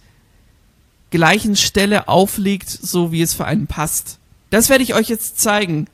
gleichen 1.10 1.56
Stelle 1.56 2.08
aufliegt, 2.08 2.70
so 2.70 3.12
wie 3.12 3.22
es 3.22 3.34
für 3.34 3.46
einen 3.46 3.68
passt. 3.68 4.20
Das 4.50 4.70
werde 4.70 4.84
ich 4.84 4.94
euch 4.94 5.10
jetzt 5.10 5.40
zeigen. 5.40 5.88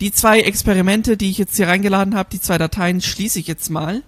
Die 0.00 0.10
zwei 0.10 0.40
Experimente, 0.40 1.16
die 1.16 1.30
ich 1.30 1.38
jetzt 1.38 1.56
hier 1.56 1.68
reingeladen 1.68 2.16
habe, 2.16 2.30
die 2.32 2.40
zwei 2.40 2.58
Dateien, 2.58 3.00
schließe 3.00 3.38
ich 3.38 3.46
jetzt 3.46 3.70
mal. 3.70 4.02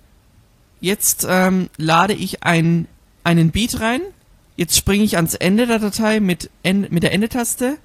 Jetzt 0.81 1.27
ähm, 1.29 1.69
lade 1.77 2.15
ich 2.15 2.43
ein, 2.43 2.89
einen 3.23 3.51
Beat 3.51 3.81
rein. 3.81 4.01
Jetzt 4.57 4.77
springe 4.77 5.05
ich 5.05 5.17
ans 5.17 5.35
Ende 5.35 5.67
der 5.67 5.79
Datei 5.79 6.21
mit, 6.21 6.51
mit 6.65 7.03
der 7.03 7.13
Endetaste 7.13 7.77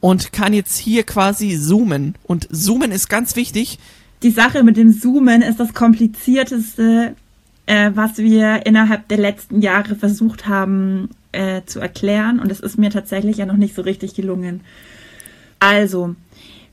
und 0.00 0.32
kann 0.32 0.52
jetzt 0.52 0.78
hier 0.78 1.02
quasi 1.02 1.56
zoomen. 1.58 2.14
Und 2.24 2.48
zoomen 2.50 2.92
ist 2.92 3.08
ganz 3.08 3.36
wichtig. 3.36 3.78
Die 4.22 4.30
Sache 4.30 4.64
mit 4.64 4.76
dem 4.76 4.98
Zoomen 4.98 5.42
ist 5.42 5.60
das 5.60 5.74
komplizierteste, 5.74 7.14
äh, 7.66 7.90
was 7.94 8.18
wir 8.18 8.66
innerhalb 8.66 9.08
der 9.08 9.18
letzten 9.18 9.60
Jahre 9.60 9.94
versucht 9.94 10.46
haben 10.48 11.10
äh, 11.32 11.62
zu 11.66 11.78
erklären. 11.78 12.40
Und 12.40 12.50
es 12.50 12.60
ist 12.60 12.78
mir 12.78 12.90
tatsächlich 12.90 13.36
ja 13.36 13.46
noch 13.46 13.56
nicht 13.56 13.74
so 13.74 13.82
richtig 13.82 14.14
gelungen. 14.14 14.62
Also, 15.60 16.14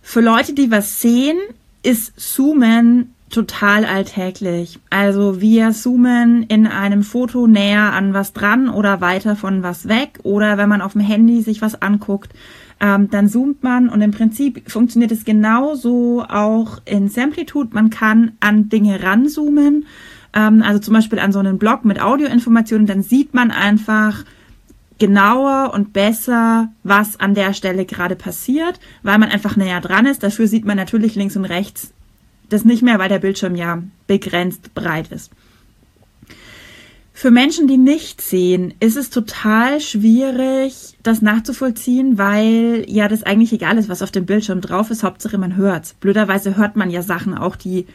für 0.01 0.21
Leute, 0.21 0.53
die 0.53 0.71
was 0.71 1.01
sehen, 1.01 1.37
ist 1.83 2.19
Zoomen 2.19 3.14
total 3.29 3.85
alltäglich. 3.85 4.79
Also 4.89 5.41
wir 5.41 5.71
zoomen 5.71 6.43
in 6.43 6.67
einem 6.67 7.03
Foto 7.03 7.47
näher 7.47 7.93
an 7.93 8.13
was 8.13 8.33
dran 8.33 8.69
oder 8.69 9.01
weiter 9.01 9.35
von 9.35 9.63
was 9.63 9.87
weg 9.87 10.19
oder 10.23 10.57
wenn 10.57 10.69
man 10.69 10.81
auf 10.81 10.93
dem 10.93 11.01
Handy 11.01 11.41
sich 11.41 11.61
was 11.61 11.81
anguckt, 11.81 12.33
ähm, 12.79 13.09
dann 13.09 13.29
zoomt 13.29 13.63
man 13.63 13.89
und 13.89 14.01
im 14.01 14.11
Prinzip 14.11 14.69
funktioniert 14.69 15.11
es 15.11 15.25
genauso 15.25 16.23
auch 16.27 16.79
in 16.85 17.09
Samplitude. 17.09 17.69
Man 17.73 17.89
kann 17.89 18.33
an 18.41 18.69
Dinge 18.69 19.01
ranzoomen, 19.01 19.85
ähm, 20.33 20.61
also 20.61 20.79
zum 20.79 20.93
Beispiel 20.93 21.19
an 21.19 21.31
so 21.31 21.39
einen 21.39 21.57
Blog 21.57 21.83
mit 21.83 22.01
Audioinformationen, 22.01 22.85
dann 22.85 23.01
sieht 23.01 23.33
man 23.33 23.51
einfach 23.51 24.23
genauer 24.97 25.73
und 25.73 25.93
besser, 25.93 26.69
was 26.83 27.19
an 27.19 27.33
der 27.33 27.53
Stelle 27.53 27.85
gerade 27.85 28.15
passiert, 28.15 28.79
weil 29.03 29.17
man 29.17 29.29
einfach 29.29 29.57
näher 29.57 29.81
dran 29.81 30.05
ist. 30.05 30.23
Dafür 30.23 30.47
sieht 30.47 30.63
man 30.63 30.77
natürlich 30.77 31.15
links 31.15 31.35
und 31.35 31.45
rechts 31.45 31.91
das 32.55 32.65
nicht 32.65 32.81
mehr, 32.81 32.97
weil 32.99 33.09
der 33.09 33.19
Bildschirm 33.19 33.55
ja 33.55 33.83
begrenzt 34.07 34.73
breit 34.73 35.11
ist. 35.11 35.31
Für 37.17 37.31
Menschen, 37.31 37.67
die 37.67 37.77
nicht 37.77 38.19
sehen, 38.19 38.73
ist 38.81 38.97
es 38.97 39.09
total 39.09 39.79
schwierig, 39.79 40.97
das 41.01 41.21
nachzuvollziehen, 41.21 42.17
weil 42.17 42.83
ja 42.87 43.07
das 43.07 43.23
eigentlich 43.23 43.53
egal 43.53 43.77
ist, 43.77 43.87
was 43.87 44.01
auf 44.01 44.11
dem 44.11 44.25
Bildschirm 44.25 44.59
drauf 44.59 44.91
ist. 44.91 45.03
Hauptsache 45.03 45.37
man 45.37 45.55
hört's. 45.55 45.93
Blöderweise 45.93 46.57
hört 46.57 46.75
man 46.75 46.89
ja 46.89 47.01
Sachen 47.01 47.33
auch, 47.33 47.55
die 47.55 47.85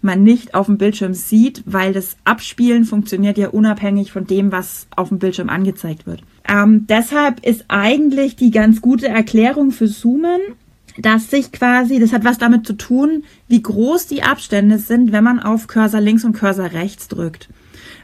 man 0.00 0.22
nicht 0.22 0.54
auf 0.54 0.66
dem 0.66 0.78
Bildschirm 0.78 1.14
sieht, 1.14 1.62
weil 1.66 1.92
das 1.92 2.16
Abspielen 2.24 2.84
funktioniert 2.84 3.38
ja 3.38 3.48
unabhängig 3.48 4.12
von 4.12 4.26
dem, 4.26 4.52
was 4.52 4.86
auf 4.94 5.08
dem 5.08 5.18
Bildschirm 5.18 5.48
angezeigt 5.48 6.06
wird. 6.06 6.22
Ähm, 6.48 6.86
deshalb 6.88 7.44
ist 7.44 7.64
eigentlich 7.68 8.36
die 8.36 8.50
ganz 8.50 8.80
gute 8.80 9.08
Erklärung 9.08 9.70
für 9.70 9.88
Zoomen, 9.88 10.40
dass 10.98 11.30
sich 11.30 11.52
quasi, 11.52 11.98
das 11.98 12.12
hat 12.12 12.24
was 12.24 12.38
damit 12.38 12.66
zu 12.66 12.74
tun, 12.74 13.24
wie 13.48 13.62
groß 13.62 14.06
die 14.06 14.22
Abstände 14.22 14.78
sind, 14.78 15.12
wenn 15.12 15.24
man 15.24 15.40
auf 15.40 15.66
Cursor 15.66 16.00
links 16.00 16.24
und 16.24 16.34
Cursor 16.34 16.72
rechts 16.72 17.08
drückt. 17.08 17.48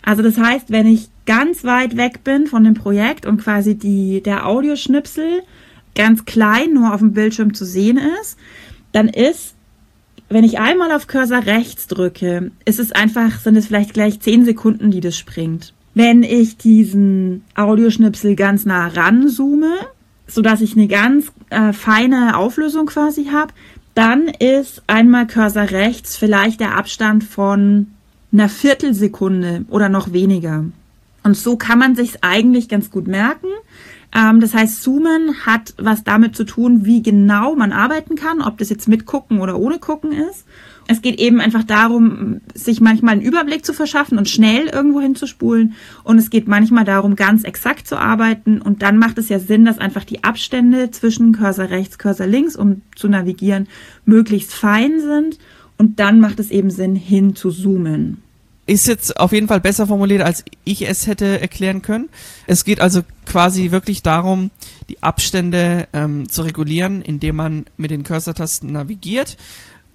Also 0.02 0.22
das 0.22 0.38
heißt, 0.38 0.70
wenn 0.70 0.86
ich 0.86 1.08
ganz 1.26 1.64
weit 1.64 1.96
weg 1.96 2.24
bin 2.24 2.46
von 2.46 2.64
dem 2.64 2.74
Projekt 2.74 3.26
und 3.26 3.42
quasi 3.42 3.74
die, 3.74 4.22
der 4.22 4.46
Audioschnipsel 4.46 5.42
ganz 5.94 6.24
klein 6.24 6.72
nur 6.72 6.94
auf 6.94 7.00
dem 7.00 7.12
Bildschirm 7.12 7.52
zu 7.52 7.64
sehen 7.64 7.98
ist, 8.20 8.38
dann 8.92 9.08
ist, 9.08 9.54
wenn 10.28 10.44
ich 10.44 10.58
einmal 10.58 10.92
auf 10.92 11.06
Cursor 11.06 11.44
rechts 11.44 11.86
drücke, 11.88 12.52
ist 12.64 12.78
es 12.78 12.92
einfach, 12.92 13.40
sind 13.40 13.56
es 13.56 13.66
vielleicht 13.66 13.94
gleich 13.94 14.20
10 14.20 14.44
Sekunden, 14.44 14.90
die 14.90 15.00
das 15.00 15.16
springt. 15.16 15.74
Wenn 15.94 16.22
ich 16.22 16.56
diesen 16.56 17.44
Audioschnipsel 17.54 18.36
ganz 18.36 18.64
nah 18.64 18.86
ranzoome, 18.86 19.74
so 20.28 20.42
dass 20.42 20.60
ich 20.60 20.76
eine 20.76 20.86
ganz 20.86 21.32
äh, 21.50 21.72
feine 21.72 22.36
Auflösung 22.36 22.86
quasi 22.86 23.26
habe, 23.26 23.52
dann 23.94 24.28
ist 24.28 24.82
einmal 24.86 25.26
Cursor 25.26 25.70
rechts 25.70 26.16
vielleicht 26.16 26.60
der 26.60 26.76
Abstand 26.76 27.24
von 27.24 27.88
einer 28.32 28.48
Viertelsekunde 28.48 29.64
oder 29.70 29.88
noch 29.88 30.12
weniger. 30.12 30.64
Und 31.24 31.36
so 31.36 31.56
kann 31.56 31.78
man 31.78 31.96
sich 31.96 32.22
eigentlich 32.22 32.68
ganz 32.68 32.90
gut 32.90 33.08
merken. 33.08 33.48
Ähm, 34.14 34.40
das 34.40 34.54
heißt, 34.54 34.82
Zoomen 34.82 35.46
hat 35.46 35.74
was 35.78 36.04
damit 36.04 36.36
zu 36.36 36.44
tun, 36.44 36.84
wie 36.84 37.02
genau 37.02 37.54
man 37.54 37.72
arbeiten 37.72 38.14
kann, 38.14 38.40
ob 38.40 38.58
das 38.58 38.68
jetzt 38.68 38.88
mit 38.88 39.06
gucken 39.06 39.40
oder 39.40 39.58
ohne 39.58 39.78
gucken 39.78 40.12
ist. 40.12 40.44
Es 40.90 41.02
geht 41.02 41.20
eben 41.20 41.38
einfach 41.38 41.64
darum, 41.64 42.40
sich 42.54 42.80
manchmal 42.80 43.12
einen 43.12 43.22
Überblick 43.22 43.64
zu 43.64 43.74
verschaffen 43.74 44.16
und 44.16 44.28
schnell 44.28 44.68
irgendwo 44.68 45.02
hinzuspulen. 45.02 45.74
Und 46.02 46.18
es 46.18 46.30
geht 46.30 46.48
manchmal 46.48 46.86
darum, 46.86 47.14
ganz 47.14 47.44
exakt 47.44 47.86
zu 47.86 47.98
arbeiten. 47.98 48.62
Und 48.62 48.80
dann 48.80 48.96
macht 48.98 49.18
es 49.18 49.28
ja 49.28 49.38
Sinn, 49.38 49.66
dass 49.66 49.78
einfach 49.78 50.04
die 50.04 50.24
Abstände 50.24 50.90
zwischen 50.90 51.32
Cursor 51.32 51.68
rechts, 51.68 51.98
Cursor 51.98 52.26
links, 52.26 52.56
um 52.56 52.80
zu 52.96 53.06
navigieren, 53.08 53.68
möglichst 54.06 54.54
fein 54.54 55.00
sind. 55.00 55.38
Und 55.76 56.00
dann 56.00 56.20
macht 56.20 56.40
es 56.40 56.50
eben 56.50 56.70
Sinn, 56.70 56.96
hin 56.96 57.36
zu 57.36 57.50
zoomen. 57.50 58.22
Ist 58.64 58.86
jetzt 58.86 59.20
auf 59.20 59.32
jeden 59.32 59.48
Fall 59.48 59.60
besser 59.60 59.86
formuliert, 59.86 60.22
als 60.22 60.42
ich 60.64 60.88
es 60.88 61.06
hätte 61.06 61.38
erklären 61.38 61.82
können. 61.82 62.08
Es 62.46 62.64
geht 62.64 62.80
also 62.80 63.02
quasi 63.26 63.72
wirklich 63.72 64.02
darum, 64.02 64.50
die 64.88 65.02
Abstände 65.02 65.86
ähm, 65.92 66.30
zu 66.30 66.42
regulieren, 66.42 67.02
indem 67.02 67.36
man 67.36 67.66
mit 67.76 67.90
den 67.90 68.04
Cursor-Tasten 68.04 68.72
navigiert. 68.72 69.36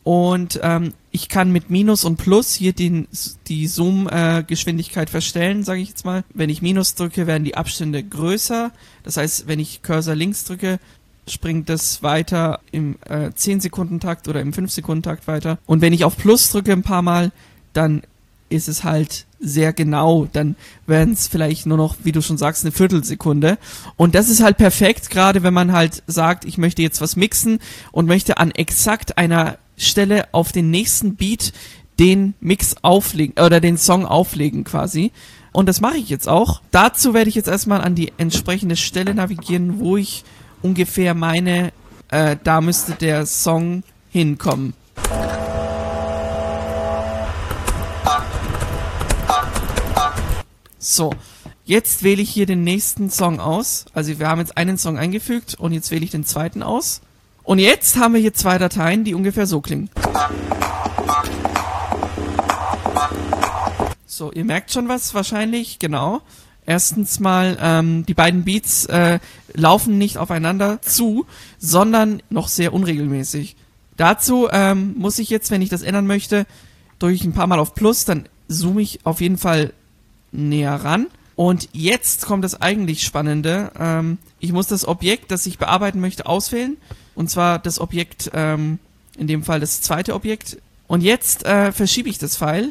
Und 0.04 0.60
ähm, 0.64 0.94
ich 1.12 1.30
kann 1.30 1.52
mit 1.52 1.70
Minus 1.70 2.04
und 2.04 2.18
Plus 2.18 2.54
hier 2.54 2.74
den, 2.74 3.08
die 3.48 3.68
Zoom-Geschwindigkeit 3.68 5.08
äh, 5.08 5.12
verstellen, 5.12 5.64
sage 5.64 5.82
ich 5.82 5.90
jetzt 5.90 6.06
mal. 6.06 6.24
Wenn 6.34 6.50
ich 6.50 6.62
Minus 6.62 6.96
drücke, 6.96 7.26
werden 7.26 7.46
die 7.46 7.56
Abstände 7.56 8.04
größer. 8.04 8.72
Das 9.04 9.18
heißt, 9.18 9.48
wenn 9.48 9.60
ich 9.60 9.82
Cursor 9.82 10.16
links 10.16 10.44
drücke, 10.44 10.80
springt 11.28 11.70
das 11.70 12.04
weiter 12.04 12.60
im 12.72 12.98
äh, 13.08 13.30
10-Sekunden-Takt 13.30 14.28
oder 14.28 14.42
im 14.42 14.52
5-Sekunden-Takt 14.52 15.28
weiter. 15.28 15.58
Und 15.66 15.82
wenn 15.82 15.94
ich 15.94 16.04
auf 16.04 16.18
Plus 16.18 16.52
drücke 16.52 16.74
ein 16.74 16.84
paar 16.84 17.02
Mal, 17.02 17.32
dann 17.72 18.04
ist 18.50 18.68
es 18.68 18.84
halt 18.84 19.26
sehr 19.40 19.74
genau. 19.74 20.28
Dann 20.32 20.56
werden 20.86 21.14
es 21.14 21.28
vielleicht 21.28 21.66
nur 21.66 21.78
noch, 21.78 21.96
wie 22.04 22.12
du 22.12 22.22
schon 22.22 22.38
sagst, 22.38 22.64
eine 22.64 22.72
Viertelsekunde. 22.72 23.58
Und 23.96 24.16
das 24.16 24.30
ist 24.30 24.44
halt 24.44 24.58
perfekt, 24.58 25.10
gerade 25.10 25.44
wenn 25.44 25.54
man 25.54 25.72
halt 25.72 26.04
sagt, 26.08 26.46
ich 26.46 26.58
möchte 26.58 26.82
jetzt 26.82 27.02
was 27.02 27.16
mixen 27.16 27.60
und 27.92 28.06
möchte 28.06 28.38
an 28.38 28.52
exakt 28.52 29.18
einer 29.18 29.58
Stelle 29.78 30.28
auf 30.34 30.52
den 30.52 30.70
nächsten 30.70 31.16
Beat 31.16 31.54
den 32.00 32.34
Mix 32.40 32.76
auflegen 32.82 33.44
oder 33.44 33.60
den 33.60 33.78
Song 33.78 34.06
auflegen 34.06 34.64
quasi. 34.64 35.12
Und 35.52 35.68
das 35.68 35.82
mache 35.82 35.98
ich 35.98 36.10
jetzt 36.10 36.28
auch. 36.28 36.62
Dazu 36.72 37.14
werde 37.14 37.30
ich 37.30 37.36
jetzt 37.36 37.48
erstmal 37.48 37.82
an 37.82 37.96
die 37.96 38.12
entsprechende 38.18 38.76
Stelle 38.76 39.14
navigieren, 39.14 39.80
wo 39.80 39.98
ich 39.98 40.24
ungefähr 40.62 41.14
meine, 41.14 41.72
äh, 42.10 42.36
da 42.44 42.62
müsste 42.62 42.94
der 42.94 43.26
Song 43.26 43.84
hinkommen. 44.10 44.74
So, 50.80 51.14
jetzt 51.64 52.04
wähle 52.04 52.22
ich 52.22 52.30
hier 52.30 52.46
den 52.46 52.64
nächsten 52.64 53.10
Song 53.10 53.40
aus. 53.40 53.86
Also 53.94 54.20
wir 54.20 54.28
haben 54.28 54.40
jetzt 54.40 54.58
einen 54.58 54.78
Song 54.78 54.98
eingefügt 54.98 55.56
und 55.56 55.72
jetzt 55.72 55.92
wähle 55.92 56.04
ich 56.04 56.12
den 56.12 56.26
zweiten 56.26 56.62
aus. 56.62 57.02
Und 57.44 57.60
jetzt 57.60 57.98
haben 57.98 58.14
wir 58.14 58.22
hier 58.22 58.34
zwei 58.34 58.58
Dateien, 58.58 59.04
die 59.04 59.14
ungefähr 59.14 59.46
so 59.46 59.60
klingen. 59.60 59.90
So, 64.06 64.32
ihr 64.32 64.46
merkt 64.46 64.72
schon 64.72 64.88
was 64.88 65.14
wahrscheinlich, 65.14 65.80
genau. 65.80 66.22
Erstens 66.66 67.20
mal, 67.20 67.58
ähm, 67.60 68.06
die 68.06 68.14
beiden 68.14 68.46
Beats 68.46 68.86
äh, 68.86 69.20
laufen 69.54 69.98
nicht 69.98 70.18
aufeinander 70.18 70.82
zu, 70.82 71.26
sondern 71.58 72.24
noch 72.30 72.48
sehr 72.48 72.74
unregelmäßig. 72.74 73.58
Dazu 73.98 74.48
ähm, 74.50 74.96
muss 74.98 75.20
ich 75.20 75.30
jetzt, 75.30 75.52
wenn 75.52 75.62
ich 75.62 75.70
das 75.70 75.82
ändern 75.82 76.08
möchte, 76.08 76.46
drücke 77.00 77.14
ich 77.14 77.26
ein 77.26 77.34
paar 77.34 77.48
Mal 77.48 77.60
auf 77.60 77.76
Plus, 77.76 78.06
dann 78.06 78.30
zoome 78.48 78.82
ich 78.82 79.06
auf 79.06 79.20
jeden 79.20 79.38
Fall 79.38 79.74
näher 80.32 80.76
ran. 80.76 81.08
Und 81.36 81.68
jetzt 81.74 82.26
kommt 82.26 82.44
das 82.44 82.62
eigentlich 82.62 83.04
Spannende. 83.04 83.72
Ähm, 83.78 84.18
ich 84.40 84.54
muss 84.54 84.68
das 84.68 84.88
Objekt, 84.88 85.32
das 85.32 85.46
ich 85.46 85.58
bearbeiten 85.58 86.00
möchte, 86.00 86.26
auswählen. 86.28 86.78
Und 87.16 87.30
zwar 87.30 87.60
das 87.60 87.80
Objekt, 87.80 88.32
ähm, 88.34 88.80
in 89.18 89.28
dem 89.28 89.44
Fall 89.44 89.60
das 89.60 89.82
zweite 89.82 90.14
Objekt. 90.14 90.58
Und 90.88 91.02
jetzt 91.02 91.46
äh, 91.46 91.72
verschiebe 91.72 92.10
ich 92.10 92.18
das 92.18 92.38
Pfeil 92.38 92.70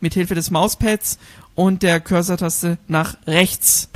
mit 0.00 0.14
Hilfe 0.14 0.34
des 0.34 0.50
Mauspads 0.50 1.18
und 1.54 1.82
der 1.82 2.00
Cursor-Taste 2.00 2.78
nach 2.88 3.16
rechts. 3.26 3.88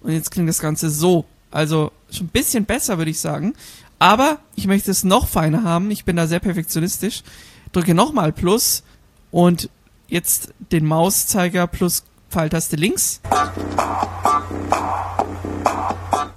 Und 0.00 0.12
jetzt 0.12 0.30
klingt 0.30 0.48
das 0.48 0.60
Ganze 0.60 0.90
so. 0.90 1.24
Also 1.50 1.92
schon 2.10 2.26
ein 2.26 2.30
bisschen 2.30 2.64
besser, 2.64 2.98
würde 2.98 3.10
ich 3.10 3.20
sagen. 3.20 3.54
Aber 3.98 4.38
ich 4.54 4.66
möchte 4.66 4.90
es 4.90 5.04
noch 5.04 5.26
feiner 5.26 5.64
haben. 5.64 5.90
Ich 5.90 6.04
bin 6.04 6.16
da 6.16 6.26
sehr 6.26 6.40
perfektionistisch. 6.40 7.22
Drücke 7.72 7.94
nochmal 7.94 8.32
Plus 8.32 8.82
und 9.30 9.68
jetzt 10.08 10.54
den 10.72 10.86
Mauszeiger 10.86 11.66
plus 11.66 12.04
Pfeiltaste 12.30 12.76
links. 12.76 13.20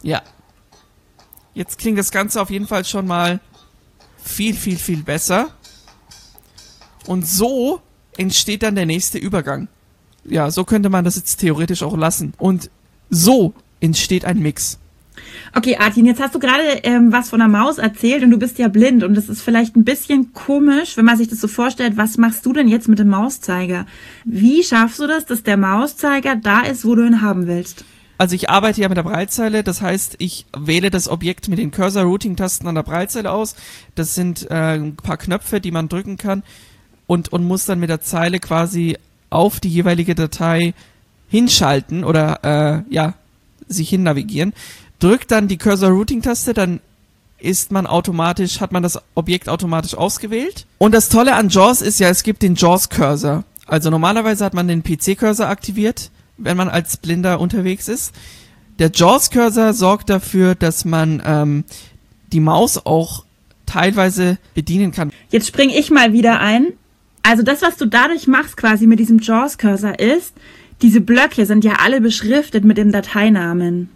Ja. 0.02 0.22
Jetzt 1.54 1.78
klingt 1.78 2.00
das 2.00 2.12
Ganze 2.12 2.42
auf 2.42 2.50
jeden 2.50 2.68
Fall 2.68 2.86
schon 2.86 3.08
mal 3.08 3.40
viel, 4.24 4.54
viel, 4.54 4.78
viel 4.78 5.04
besser. 5.04 5.50
Und 7.08 7.28
so 7.28 7.82
entsteht 8.18 8.64
dann 8.64 8.76
der 8.76 8.86
nächste 8.86 9.18
Übergang. 9.18 9.68
Ja, 10.24 10.52
so 10.52 10.64
könnte 10.64 10.90
man 10.90 11.04
das 11.04 11.16
jetzt 11.16 11.38
theoretisch 11.38 11.84
auch 11.84 11.98
lassen. 11.98 12.34
Und 12.38 12.70
so 13.10 13.54
entsteht 13.80 14.26
ein 14.26 14.40
Mix. 14.40 14.78
Okay, 15.54 15.76
Artin, 15.78 16.06
jetzt 16.06 16.22
hast 16.22 16.34
du 16.34 16.40
gerade 16.40 16.64
ähm, 16.84 17.12
was 17.12 17.30
von 17.30 17.40
der 17.40 17.50
Maus 17.50 17.78
erzählt 17.78 18.24
und 18.24 18.32
du 18.32 18.38
bist 18.38 18.58
ja 18.58 18.70
blind 18.70 19.04
und 19.04 19.16
das 19.16 19.28
ist 19.28 19.42
vielleicht 19.42 19.76
ein 19.76 19.84
bisschen 19.84 20.34
komisch, 20.34 20.96
wenn 20.96 21.06
man 21.06 21.18
sich 21.18 21.28
das 21.28 21.42
so 21.42 21.48
vorstellt. 21.48 21.98
Was 21.98 22.18
machst 22.18 22.46
du 22.46 22.54
denn 22.54 22.68
jetzt 22.68 22.88
mit 22.88 23.00
dem 23.00 23.10
Mauszeiger? 23.10 23.86
Wie 24.24 24.64
schaffst 24.64 25.00
du 25.00 25.08
das, 25.08 25.26
dass 25.26 25.44
der 25.44 25.58
Mauszeiger 25.58 26.38
da 26.38 26.62
ist, 26.62 26.86
wo 26.86 26.96
du 26.96 27.06
ihn 27.06 27.22
haben 27.22 27.48
willst? 27.48 27.84
Also 28.22 28.36
ich 28.36 28.52
arbeite 28.52 28.82
ja 28.82 28.88
mit 28.88 28.98
der 28.98 29.02
Breitzeile, 29.02 29.64
das 29.64 29.82
heißt, 29.82 30.18
ich 30.20 30.46
wähle 30.56 30.92
das 30.92 31.10
Objekt 31.10 31.48
mit 31.48 31.58
den 31.58 31.72
Cursor-Routing-Tasten 31.72 32.68
an 32.68 32.76
der 32.76 32.84
Breitzeile 32.84 33.32
aus. 33.32 33.56
Das 33.96 34.14
sind 34.14 34.46
äh, 34.52 34.76
ein 34.76 34.96
paar 34.96 35.18
Knöpfe, 35.18 35.60
die 35.60 35.72
man 35.72 35.90
drücken 35.90 36.18
kann 36.18 36.44
und, 37.08 37.34
und 37.34 37.44
muss 37.44 37.66
dann 37.66 37.80
mit 37.80 37.90
der 37.90 38.02
Zeile 38.02 38.40
quasi 38.40 38.96
auf 39.32 39.60
die 39.60 39.70
jeweilige 39.70 40.14
Datei 40.14 40.76
hinschalten 41.30 42.04
oder 42.04 42.44
äh, 42.44 42.94
ja, 42.94 43.16
sich 43.68 43.90
hin 43.90 44.04
navigieren. 44.04 44.54
Drückt 45.00 45.32
dann 45.32 45.48
die 45.48 45.58
Cursor-Routing-Taste, 45.58 46.54
dann 46.54 46.80
ist 47.40 47.72
man 47.72 47.88
automatisch, 47.88 48.62
hat 48.62 48.72
man 48.72 48.84
das 48.84 49.00
Objekt 49.16 49.50
automatisch 49.50 49.96
ausgewählt. 49.96 50.68
Und 50.78 50.94
das 50.94 51.10
Tolle 51.10 51.34
an 51.34 51.50
JAWS 51.50 51.82
ist 51.82 52.00
ja, 52.00 52.10
es 52.10 52.22
gibt 52.22 52.44
den 52.44 52.54
JAWS-Cursor. 52.54 53.46
Also 53.66 53.90
normalerweise 53.90 54.46
hat 54.46 54.54
man 54.54 54.68
den 54.68 54.84
PC-Cursor 54.84 55.48
aktiviert 55.48 56.12
wenn 56.44 56.58
man 56.58 56.70
als 56.70 56.98
Blinder 56.98 57.40
unterwegs 57.40 57.88
ist. 57.88 58.14
Der 58.80 58.92
JAWS-Cursor 58.94 59.74
sorgt 59.74 60.10
dafür, 60.10 60.56
dass 60.56 60.86
man 60.86 61.22
ähm, 61.26 61.64
die 62.32 62.40
Maus 62.40 62.86
auch 62.86 63.26
teilweise 63.66 64.38
bedienen 64.54 64.92
kann. 64.92 65.12
Jetzt 65.30 65.48
springe 65.48 65.78
ich 65.78 65.92
mal 65.92 66.14
wieder 66.14 66.40
ein. 66.40 66.74
Also 67.24 67.44
das, 67.44 67.62
was 67.62 67.78
du 67.78 67.86
dadurch 67.86 68.28
machst 68.28 68.58
quasi 68.58 68.88
mit 68.88 69.00
diesem 69.00 69.20
JAWS-Cursor 69.20 70.00
ist, 70.00 70.34
diese 70.82 71.02
Blöcke 71.02 71.46
sind 71.46 71.64
ja 71.64 71.74
alle 71.84 72.02
beschriftet 72.02 72.66
mit 72.66 72.78
dem 72.78 72.92
Dateinamen. 72.92 73.90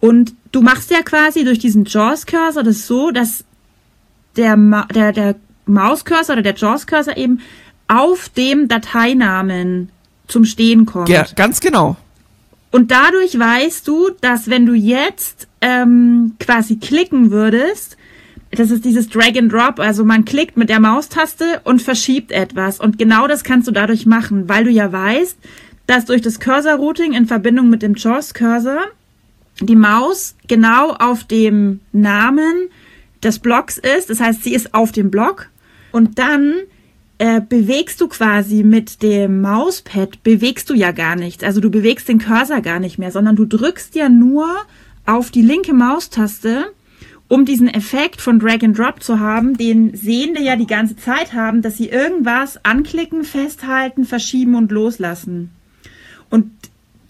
Und 0.00 0.34
du 0.52 0.60
machst 0.60 0.90
ja 0.90 1.02
quasi 1.02 1.44
durch 1.44 1.58
diesen 1.58 1.84
JAWS-Cursor 1.84 2.62
das 2.62 2.86
so, 2.86 3.10
dass 3.10 3.44
der, 4.36 4.56
Ma 4.56 4.86
der, 4.86 5.12
der 5.12 5.36
Mauscursor 5.66 6.34
oder 6.34 6.42
der 6.42 6.54
JAWS-Cursor 6.54 7.16
eben 7.16 7.40
auf 7.88 8.28
dem 8.28 8.68
Dateinamen 8.68 9.90
zum 10.26 10.44
Stehen 10.44 10.86
kommt. 10.86 11.08
Ja, 11.08 11.26
ganz 11.36 11.60
genau. 11.60 11.96
Und 12.70 12.90
dadurch 12.90 13.38
weißt 13.38 13.86
du, 13.86 14.10
dass 14.20 14.50
wenn 14.50 14.66
du 14.66 14.74
jetzt 14.74 15.46
ähm, 15.60 16.32
quasi 16.40 16.76
klicken 16.76 17.30
würdest, 17.30 17.96
das 18.50 18.70
ist 18.70 18.84
dieses 18.84 19.08
Drag 19.08 19.36
and 19.36 19.52
Drop, 19.52 19.78
also 19.78 20.04
man 20.04 20.24
klickt 20.24 20.56
mit 20.56 20.68
der 20.68 20.80
Maustaste 20.80 21.60
und 21.64 21.82
verschiebt 21.82 22.32
etwas. 22.32 22.80
Und 22.80 22.98
genau 22.98 23.26
das 23.26 23.44
kannst 23.44 23.68
du 23.68 23.72
dadurch 23.72 24.06
machen, 24.06 24.48
weil 24.48 24.64
du 24.64 24.70
ja 24.70 24.90
weißt, 24.90 25.38
dass 25.86 26.06
durch 26.06 26.22
das 26.22 26.40
Cursor-Routing 26.40 27.12
in 27.12 27.26
Verbindung 27.26 27.68
mit 27.68 27.82
dem 27.82 27.94
JAWS-Cursor 27.94 28.80
die 29.60 29.76
Maus 29.76 30.34
genau 30.48 30.94
auf 30.94 31.24
dem 31.24 31.80
Namen 31.92 32.68
des 33.22 33.38
Blocks 33.38 33.78
ist. 33.78 34.10
Das 34.10 34.20
heißt, 34.20 34.42
sie 34.42 34.54
ist 34.54 34.74
auf 34.74 34.92
dem 34.92 35.10
Block. 35.10 35.48
Und 35.92 36.18
dann 36.18 36.54
äh, 37.18 37.40
bewegst 37.40 38.00
du 38.00 38.08
quasi 38.08 38.62
mit 38.62 39.02
dem 39.02 39.40
Mauspad, 39.40 40.22
bewegst 40.22 40.70
du 40.70 40.74
ja 40.74 40.92
gar 40.92 41.16
nichts. 41.16 41.44
Also 41.44 41.60
du 41.60 41.70
bewegst 41.70 42.08
den 42.08 42.18
Cursor 42.18 42.60
gar 42.60 42.80
nicht 42.80 42.98
mehr, 42.98 43.10
sondern 43.10 43.36
du 43.36 43.44
drückst 43.44 43.94
ja 43.94 44.08
nur 44.08 44.48
auf 45.06 45.30
die 45.30 45.42
linke 45.42 45.74
Maustaste, 45.74 46.72
um 47.28 47.44
diesen 47.44 47.68
Effekt 47.68 48.20
von 48.20 48.38
Drag 48.38 48.62
and 48.62 48.78
Drop 48.78 49.02
zu 49.02 49.20
haben, 49.20 49.56
den 49.56 49.96
Sehende 49.96 50.42
ja 50.42 50.56
die 50.56 50.66
ganze 50.66 50.96
Zeit 50.96 51.32
haben, 51.32 51.62
dass 51.62 51.76
sie 51.76 51.88
irgendwas 51.88 52.64
anklicken, 52.64 53.24
festhalten, 53.24 54.04
verschieben 54.04 54.54
und 54.54 54.70
loslassen. 54.70 55.50
Und 56.30 56.50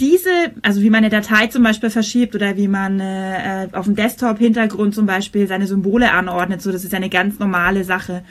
diese, 0.01 0.31
also 0.63 0.83
wie 0.83 0.91
man 0.91 0.99
eine 0.99 1.11
Datei 1.11 1.47
zum 1.47 1.63
Beispiel 1.63 1.91
verschiebt 1.91 2.35
oder 2.35 2.57
wie 2.57 2.69
man 2.69 3.01
äh, 3.01 3.69
auf 3.73 3.85
dem 3.85 3.95
Desktop-Hintergrund 3.95 4.95
zum 4.95 5.07
Beispiel 5.07 5.47
seine 5.47 5.67
Symbole 5.67 6.11
anordnet, 6.11 6.63
so 6.63 6.73
das 6.73 6.85
ist 6.85 6.95
eine 6.95 7.09
ganz 7.09 7.39
normale 7.39 7.85
Sache 7.85 8.23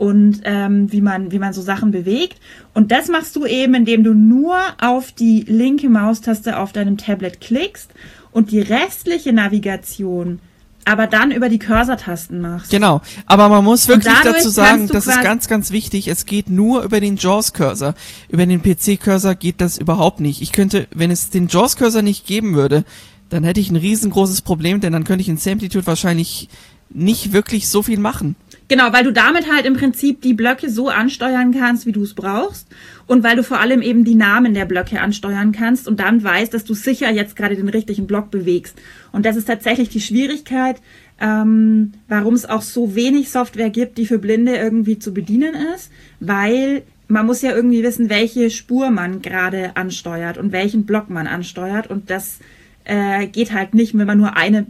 und 0.00 0.40
ähm, 0.44 0.90
wie 0.90 1.02
man 1.02 1.30
wie 1.30 1.38
man 1.38 1.52
so 1.52 1.60
Sachen 1.60 1.90
bewegt 1.90 2.40
und 2.72 2.90
das 2.90 3.08
machst 3.08 3.36
du 3.36 3.44
eben, 3.44 3.74
indem 3.74 4.02
du 4.02 4.14
nur 4.14 4.56
auf 4.80 5.12
die 5.12 5.44
linke 5.46 5.90
Maustaste 5.90 6.58
auf 6.58 6.72
deinem 6.72 6.96
Tablet 6.96 7.42
klickst 7.42 7.92
und 8.32 8.50
die 8.50 8.60
restliche 8.60 9.34
Navigation 9.34 10.40
aber 10.86 11.06
dann 11.06 11.30
über 11.30 11.50
die 11.50 11.58
Cursor-Tasten 11.58 12.40
machst. 12.40 12.70
Genau, 12.70 13.02
aber 13.26 13.50
man 13.50 13.62
muss 13.62 13.86
wirklich 13.86 14.14
dazu 14.24 14.48
sagen, 14.48 14.88
das 14.88 15.06
ist 15.06 15.22
ganz, 15.22 15.46
ganz 15.46 15.70
wichtig, 15.70 16.08
es 16.08 16.24
geht 16.24 16.48
nur 16.48 16.82
über 16.82 17.00
den 17.00 17.16
JAWS-Cursor. 17.16 17.94
Über 18.30 18.46
den 18.46 18.62
PC-Cursor 18.62 19.34
geht 19.34 19.60
das 19.60 19.76
überhaupt 19.76 20.20
nicht. 20.20 20.40
Ich 20.40 20.52
könnte, 20.52 20.88
wenn 20.92 21.10
es 21.10 21.28
den 21.28 21.48
JAWS-Cursor 21.48 22.00
nicht 22.00 22.26
geben 22.26 22.54
würde, 22.54 22.84
dann 23.28 23.44
hätte 23.44 23.60
ich 23.60 23.70
ein 23.70 23.76
riesengroßes 23.76 24.40
Problem, 24.40 24.80
denn 24.80 24.94
dann 24.94 25.04
könnte 25.04 25.20
ich 25.20 25.28
in 25.28 25.36
Samplitude 25.36 25.86
wahrscheinlich 25.86 26.48
nicht 26.88 27.34
wirklich 27.34 27.68
so 27.68 27.82
viel 27.82 27.98
machen. 27.98 28.34
Genau, 28.70 28.92
weil 28.92 29.02
du 29.02 29.12
damit 29.12 29.52
halt 29.52 29.66
im 29.66 29.74
Prinzip 29.74 30.20
die 30.20 30.32
Blöcke 30.32 30.70
so 30.70 30.90
ansteuern 30.90 31.52
kannst, 31.52 31.86
wie 31.86 31.92
du 31.92 32.04
es 32.04 32.14
brauchst. 32.14 32.68
Und 33.08 33.24
weil 33.24 33.34
du 33.34 33.42
vor 33.42 33.58
allem 33.58 33.82
eben 33.82 34.04
die 34.04 34.14
Namen 34.14 34.54
der 34.54 34.64
Blöcke 34.64 35.00
ansteuern 35.00 35.50
kannst 35.50 35.88
und 35.88 35.98
damit 35.98 36.22
weißt, 36.22 36.54
dass 36.54 36.62
du 36.62 36.74
sicher 36.74 37.10
jetzt 37.10 37.34
gerade 37.34 37.56
den 37.56 37.68
richtigen 37.68 38.06
Block 38.06 38.30
bewegst. 38.30 38.78
Und 39.10 39.26
das 39.26 39.34
ist 39.34 39.46
tatsächlich 39.46 39.88
die 39.88 40.00
Schwierigkeit, 40.00 40.76
ähm, 41.20 41.94
warum 42.06 42.34
es 42.34 42.46
auch 42.46 42.62
so 42.62 42.94
wenig 42.94 43.30
Software 43.30 43.70
gibt, 43.70 43.98
die 43.98 44.06
für 44.06 44.20
Blinde 44.20 44.54
irgendwie 44.54 45.00
zu 45.00 45.12
bedienen 45.12 45.56
ist, 45.74 45.90
weil 46.20 46.84
man 47.08 47.26
muss 47.26 47.42
ja 47.42 47.50
irgendwie 47.52 47.82
wissen, 47.82 48.08
welche 48.08 48.50
Spur 48.50 48.90
man 48.90 49.20
gerade 49.20 49.74
ansteuert 49.74 50.38
und 50.38 50.52
welchen 50.52 50.86
Block 50.86 51.10
man 51.10 51.26
ansteuert. 51.26 51.88
Und 51.90 52.08
das 52.08 52.38
äh, 52.84 53.26
geht 53.26 53.52
halt 53.52 53.74
nicht, 53.74 53.98
wenn 53.98 54.06
man 54.06 54.18
nur 54.18 54.36
eine 54.36 54.66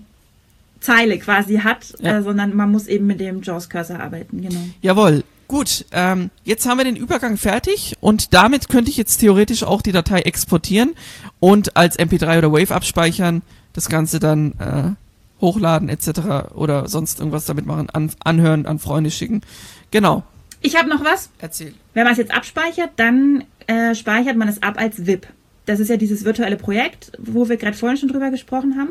Zeile 0.81 1.19
quasi 1.19 1.59
hat, 1.59 1.95
ja. 2.01 2.19
äh, 2.19 2.23
sondern 2.23 2.57
man 2.57 2.71
muss 2.71 2.87
eben 2.87 3.07
mit 3.07 3.21
dem 3.21 3.43
JAWS-Cursor 3.43 4.01
arbeiten, 4.01 4.43
genau. 4.43 4.61
Jawohl. 4.81 5.25
Gut, 5.49 5.85
ähm, 5.91 6.31
jetzt 6.45 6.69
haben 6.69 6.79
wir 6.79 6.85
den 6.85 6.95
Übergang 6.95 7.37
fertig 7.37 7.97
und 8.01 8.35
damit 8.35 8.69
könnte 8.69 8.89
ich 8.89 8.97
jetzt 8.97 9.19
theoretisch 9.19 9.65
auch 9.65 9.83
die 9.83 9.91
Datei 9.91 10.21
exportieren 10.21 10.93
und 11.41 11.77
als 11.77 11.99
MP3 11.99 12.39
oder 12.39 12.53
Wave 12.53 12.73
abspeichern, 12.73 13.43
das 13.73 13.89
Ganze 13.89 14.21
dann 14.21 14.53
äh, 14.61 15.41
hochladen 15.41 15.89
etc. 15.89 16.53
oder 16.55 16.89
sonst 16.89 17.19
irgendwas 17.19 17.47
damit 17.47 17.67
machen, 17.67 17.91
an, 17.91 18.13
anhören, 18.23 18.67
an 18.67 18.79
Freunde 18.79 19.11
schicken. 19.11 19.43
Genau. 19.91 20.23
Ich 20.61 20.77
habe 20.77 20.89
noch 20.89 21.05
was. 21.05 21.31
Erzähl. 21.39 21.75
Wenn 21.95 22.05
man 22.05 22.13
es 22.13 22.19
jetzt 22.19 22.33
abspeichert, 22.33 22.91
dann 22.97 23.45
äh, 23.67 23.95
speichert 23.95 24.37
man 24.37 24.49
es 24.49 24.63
ab 24.63 24.79
als 24.79 25.07
VIP. 25.07 25.27
Das 25.67 25.81
ist 25.81 25.89
ja 25.89 25.97
dieses 25.97 26.25
virtuelle 26.25 26.57
Projekt, 26.57 27.13
wo 27.19 27.49
wir 27.49 27.57
gerade 27.57 27.77
vorhin 27.77 27.97
schon 27.97 28.09
drüber 28.09 28.31
gesprochen 28.31 28.77
haben. 28.79 28.91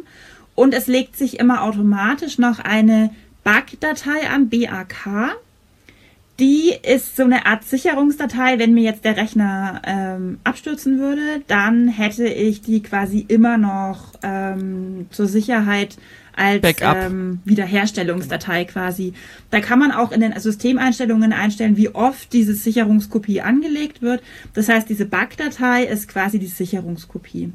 Und 0.60 0.74
es 0.74 0.88
legt 0.88 1.16
sich 1.16 1.40
immer 1.40 1.64
automatisch 1.64 2.38
noch 2.38 2.60
eine 2.60 3.12
BAC-Datei 3.46 4.30
an, 4.30 4.50
BAK. 4.50 5.38
Die 6.38 6.74
ist 6.84 7.16
so 7.16 7.24
eine 7.24 7.46
Art 7.46 7.64
Sicherungsdatei. 7.64 8.60
Wenn 8.60 8.74
mir 8.74 8.84
jetzt 8.84 9.06
der 9.06 9.16
Rechner 9.16 9.82
ähm, 9.86 10.40
abstürzen 10.44 11.00
würde, 11.00 11.44
dann 11.48 11.88
hätte 11.88 12.28
ich 12.28 12.62
die 12.62 12.84
quasi 12.84 13.24
immer 13.26 13.58
noch 13.58 14.16
ähm, 14.22 15.06
zur 15.12 15.28
Sicherheit 15.28 15.96
als 16.36 16.62
ähm, 16.82 17.40
Wiederherstellungsdatei 17.46 18.66
quasi. 18.66 19.14
Da 19.52 19.62
kann 19.62 19.80
man 19.80 19.94
auch 19.94 20.12
in 20.12 20.20
den 20.20 20.38
Systemeinstellungen 20.38 21.32
einstellen, 21.32 21.78
wie 21.78 21.96
oft 21.96 22.34
diese 22.34 22.54
Sicherungskopie 22.54 23.40
angelegt 23.40 24.02
wird. 24.02 24.22
Das 24.56 24.68
heißt, 24.68 24.90
diese 24.90 25.06
Bug-Datei 25.06 25.86
ist 25.86 26.10
quasi 26.10 26.38
die 26.38 26.48
Sicherungskopie. 26.48 27.54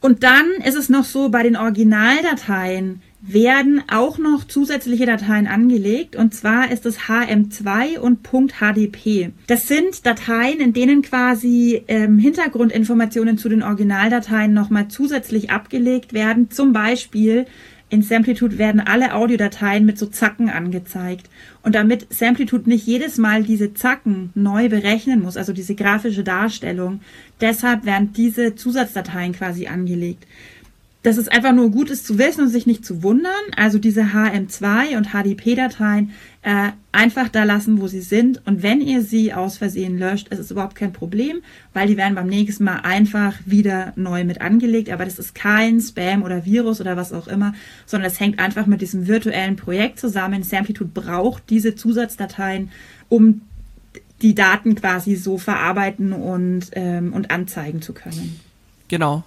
Und 0.00 0.22
dann 0.22 0.46
ist 0.64 0.76
es 0.76 0.88
noch 0.88 1.04
so, 1.04 1.28
bei 1.28 1.42
den 1.42 1.56
Originaldateien 1.56 3.02
werden 3.20 3.82
auch 3.90 4.18
noch 4.18 4.44
zusätzliche 4.44 5.06
Dateien 5.06 5.48
angelegt. 5.48 6.14
Und 6.14 6.34
zwar 6.34 6.70
ist 6.70 6.86
es 6.86 7.00
HM2 7.00 7.98
und 7.98 8.20
.hdp. 8.22 9.32
Das 9.48 9.66
sind 9.66 10.06
Dateien, 10.06 10.60
in 10.60 10.72
denen 10.72 11.02
quasi 11.02 11.82
ähm, 11.88 12.18
Hintergrundinformationen 12.18 13.36
zu 13.36 13.48
den 13.48 13.62
Originaldateien 13.62 14.52
nochmal 14.52 14.88
zusätzlich 14.88 15.50
abgelegt 15.50 16.12
werden. 16.12 16.50
Zum 16.50 16.72
Beispiel 16.72 17.46
in 17.90 18.02
Samplitude 18.02 18.58
werden 18.58 18.80
alle 18.80 19.14
Audiodateien 19.14 19.86
mit 19.86 19.98
so 19.98 20.06
Zacken 20.06 20.50
angezeigt. 20.50 21.28
Und 21.62 21.74
damit 21.74 22.06
Samplitude 22.12 22.68
nicht 22.68 22.86
jedes 22.86 23.18
Mal 23.18 23.42
diese 23.42 23.74
Zacken 23.74 24.30
neu 24.34 24.68
berechnen 24.68 25.22
muss, 25.22 25.36
also 25.36 25.52
diese 25.52 25.74
grafische 25.74 26.22
Darstellung, 26.22 27.00
deshalb 27.40 27.84
werden 27.86 28.12
diese 28.12 28.54
Zusatzdateien 28.54 29.32
quasi 29.32 29.66
angelegt 29.66 30.26
dass 31.02 31.16
es 31.16 31.28
einfach 31.28 31.52
nur 31.52 31.70
gut 31.70 31.90
ist 31.90 32.06
zu 32.06 32.18
wissen 32.18 32.42
und 32.42 32.48
sich 32.48 32.66
nicht 32.66 32.84
zu 32.84 33.02
wundern. 33.02 33.32
Also 33.56 33.78
diese 33.78 34.12
HM2 34.12 34.96
und 34.96 35.12
HDP-Dateien 35.12 36.10
äh, 36.48 36.72
einfach 36.92 37.28
da 37.28 37.44
lassen, 37.44 37.78
wo 37.78 37.88
sie 37.88 38.00
sind. 38.00 38.40
Und 38.46 38.62
wenn 38.62 38.80
ihr 38.80 39.02
sie 39.02 39.34
aus 39.34 39.58
Versehen 39.58 39.98
löscht, 39.98 40.28
ist 40.28 40.38
es 40.38 40.50
überhaupt 40.50 40.76
kein 40.76 40.94
Problem, 40.94 41.42
weil 41.74 41.88
die 41.88 41.98
werden 41.98 42.14
beim 42.14 42.26
nächsten 42.26 42.64
Mal 42.64 42.80
einfach 42.84 43.34
wieder 43.44 43.92
neu 43.96 44.24
mit 44.24 44.40
angelegt. 44.40 44.88
Aber 44.88 45.04
das 45.04 45.18
ist 45.18 45.34
kein 45.34 45.78
Spam 45.78 46.22
oder 46.22 46.46
Virus 46.46 46.80
oder 46.80 46.96
was 46.96 47.12
auch 47.12 47.28
immer, 47.28 47.52
sondern 47.84 48.10
es 48.10 48.18
hängt 48.18 48.38
einfach 48.38 48.64
mit 48.64 48.80
diesem 48.80 49.06
virtuellen 49.06 49.56
Projekt 49.56 50.00
zusammen. 50.00 50.42
Samplitude 50.42 50.88
braucht 50.94 51.50
diese 51.50 51.74
Zusatzdateien, 51.74 52.70
um 53.10 53.42
die 54.22 54.34
Daten 54.34 54.74
quasi 54.74 55.16
so 55.16 55.36
verarbeiten 55.36 56.14
und, 56.14 56.70
ähm, 56.72 57.12
und 57.12 57.30
anzeigen 57.30 57.82
zu 57.82 57.92
können. 57.92 58.40
Genau. 58.88 59.22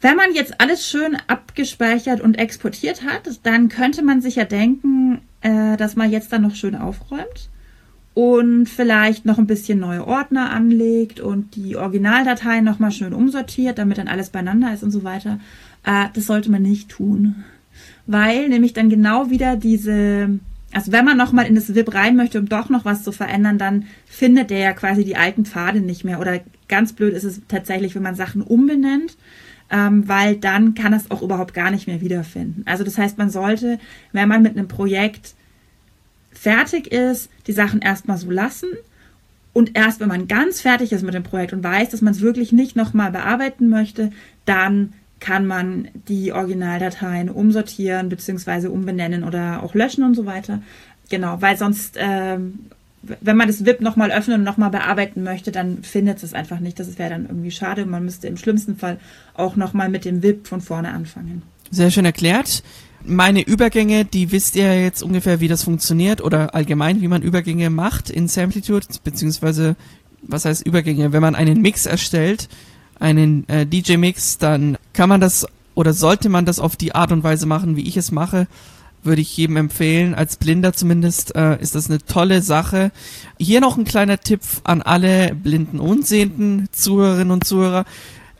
Wenn 0.00 0.14
man 0.14 0.32
jetzt 0.34 0.60
alles 0.60 0.88
schön 0.88 1.18
abgespeichert 1.26 2.20
und 2.20 2.38
exportiert 2.38 3.02
hat, 3.04 3.40
dann 3.42 3.68
könnte 3.68 4.04
man 4.04 4.22
sich 4.22 4.36
ja 4.36 4.44
denken, 4.44 5.20
äh, 5.42 5.76
dass 5.76 5.96
man 5.96 6.10
jetzt 6.10 6.32
dann 6.32 6.42
noch 6.42 6.54
schön 6.54 6.74
aufräumt 6.74 7.50
und 8.14 8.66
vielleicht 8.66 9.24
noch 9.24 9.38
ein 9.38 9.46
bisschen 9.46 9.78
neue 9.78 10.06
Ordner 10.06 10.50
anlegt 10.50 11.20
und 11.20 11.54
die 11.56 11.76
Originaldateien 11.76 12.64
nochmal 12.64 12.92
schön 12.92 13.14
umsortiert, 13.14 13.78
damit 13.78 13.98
dann 13.98 14.08
alles 14.08 14.30
beieinander 14.30 14.72
ist 14.74 14.82
und 14.82 14.90
so 14.90 15.04
weiter. 15.04 15.38
Äh, 15.84 16.06
das 16.12 16.26
sollte 16.26 16.50
man 16.50 16.62
nicht 16.62 16.88
tun, 16.88 17.44
weil 18.06 18.48
nämlich 18.48 18.72
dann 18.72 18.90
genau 18.90 19.30
wieder 19.30 19.56
diese, 19.56 20.38
also 20.72 20.92
wenn 20.92 21.04
man 21.04 21.16
nochmal 21.16 21.46
in 21.46 21.54
das 21.54 21.74
VIP 21.74 21.94
rein 21.94 22.16
möchte, 22.16 22.40
um 22.40 22.48
doch 22.48 22.68
noch 22.68 22.84
was 22.84 23.04
zu 23.04 23.12
verändern, 23.12 23.58
dann 23.58 23.84
findet 24.06 24.50
der 24.50 24.58
ja 24.58 24.72
quasi 24.72 25.04
die 25.04 25.16
alten 25.16 25.44
Pfade 25.44 25.80
nicht 25.80 26.04
mehr. 26.04 26.20
Oder 26.20 26.40
ganz 26.68 26.92
blöd 26.92 27.14
ist 27.14 27.24
es 27.24 27.40
tatsächlich, 27.48 27.94
wenn 27.94 28.02
man 28.02 28.16
Sachen 28.16 28.42
umbenennt 28.42 29.16
ähm, 29.70 30.08
weil 30.08 30.36
dann 30.36 30.74
kann 30.74 30.92
es 30.92 31.10
auch 31.10 31.22
überhaupt 31.22 31.54
gar 31.54 31.70
nicht 31.70 31.86
mehr 31.86 32.00
wiederfinden. 32.00 32.62
Also 32.66 32.84
das 32.84 32.98
heißt, 32.98 33.18
man 33.18 33.30
sollte, 33.30 33.78
wenn 34.12 34.28
man 34.28 34.42
mit 34.42 34.56
einem 34.56 34.68
Projekt 34.68 35.34
fertig 36.32 36.92
ist, 36.92 37.30
die 37.46 37.52
Sachen 37.52 37.80
erstmal 37.80 38.16
so 38.16 38.30
lassen 38.30 38.68
und 39.52 39.76
erst 39.76 40.00
wenn 40.00 40.08
man 40.08 40.28
ganz 40.28 40.60
fertig 40.60 40.92
ist 40.92 41.02
mit 41.02 41.14
dem 41.14 41.22
Projekt 41.22 41.52
und 41.52 41.64
weiß, 41.64 41.90
dass 41.90 42.02
man 42.02 42.14
es 42.14 42.20
wirklich 42.20 42.52
nicht 42.52 42.76
nochmal 42.76 43.10
bearbeiten 43.10 43.68
möchte, 43.68 44.10
dann 44.44 44.92
kann 45.18 45.46
man 45.46 45.88
die 46.08 46.32
Originaldateien 46.32 47.28
umsortieren 47.28 48.08
bzw. 48.08 48.68
umbenennen 48.68 49.22
oder 49.22 49.62
auch 49.62 49.74
löschen 49.74 50.02
und 50.02 50.14
so 50.14 50.24
weiter. 50.24 50.62
Genau, 51.10 51.42
weil 51.42 51.56
sonst 51.56 51.96
ähm, 51.98 52.60
wenn 53.02 53.36
man 53.36 53.48
das 53.48 53.64
VIP 53.64 53.80
nochmal 53.80 54.10
öffnen 54.10 54.40
und 54.40 54.44
nochmal 54.44 54.70
bearbeiten 54.70 55.22
möchte, 55.22 55.52
dann 55.52 55.82
findet 55.82 56.22
es 56.22 56.34
einfach 56.34 56.60
nicht. 56.60 56.78
Das 56.78 56.98
wäre 56.98 57.10
dann 57.10 57.26
irgendwie 57.26 57.50
schade. 57.50 57.86
Man 57.86 58.04
müsste 58.04 58.28
im 58.28 58.36
schlimmsten 58.36 58.76
Fall 58.76 58.98
auch 59.34 59.56
nochmal 59.56 59.88
mit 59.88 60.04
dem 60.04 60.22
VIP 60.22 60.46
von 60.46 60.60
vorne 60.60 60.90
anfangen. 60.92 61.42
Sehr 61.70 61.90
schön 61.90 62.04
erklärt. 62.04 62.62
Meine 63.02 63.42
Übergänge, 63.42 64.04
die 64.04 64.32
wisst 64.32 64.56
ihr 64.56 64.82
jetzt 64.82 65.02
ungefähr, 65.02 65.40
wie 65.40 65.48
das 65.48 65.62
funktioniert 65.62 66.20
oder 66.20 66.54
allgemein, 66.54 67.00
wie 67.00 67.08
man 67.08 67.22
Übergänge 67.22 67.70
macht 67.70 68.10
in 68.10 68.28
Samplitude, 68.28 68.86
beziehungsweise 69.02 69.76
was 70.22 70.44
heißt 70.44 70.66
Übergänge? 70.66 71.12
Wenn 71.12 71.22
man 71.22 71.34
einen 71.34 71.62
Mix 71.62 71.86
erstellt, 71.86 72.48
einen 72.98 73.48
äh, 73.48 73.64
DJ-Mix, 73.64 74.36
dann 74.36 74.76
kann 74.92 75.08
man 75.08 75.22
das 75.22 75.46
oder 75.74 75.94
sollte 75.94 76.28
man 76.28 76.44
das 76.44 76.58
auf 76.58 76.76
die 76.76 76.94
Art 76.94 77.12
und 77.12 77.22
Weise 77.22 77.46
machen, 77.46 77.76
wie 77.76 77.88
ich 77.88 77.96
es 77.96 78.12
mache 78.12 78.46
würde 79.02 79.22
ich 79.22 79.36
jedem 79.36 79.56
empfehlen. 79.56 80.14
Als 80.14 80.36
Blinder 80.36 80.72
zumindest 80.72 81.34
äh, 81.34 81.60
ist 81.60 81.74
das 81.74 81.88
eine 81.88 81.98
tolle 81.98 82.42
Sache. 82.42 82.92
Hier 83.38 83.60
noch 83.60 83.76
ein 83.76 83.84
kleiner 83.84 84.18
Tipp 84.18 84.40
an 84.64 84.82
alle 84.82 85.34
blinden 85.34 85.80
und 85.80 86.06
sehenden 86.06 86.68
Zuhörerinnen 86.72 87.30
und 87.30 87.44
Zuhörer. 87.44 87.84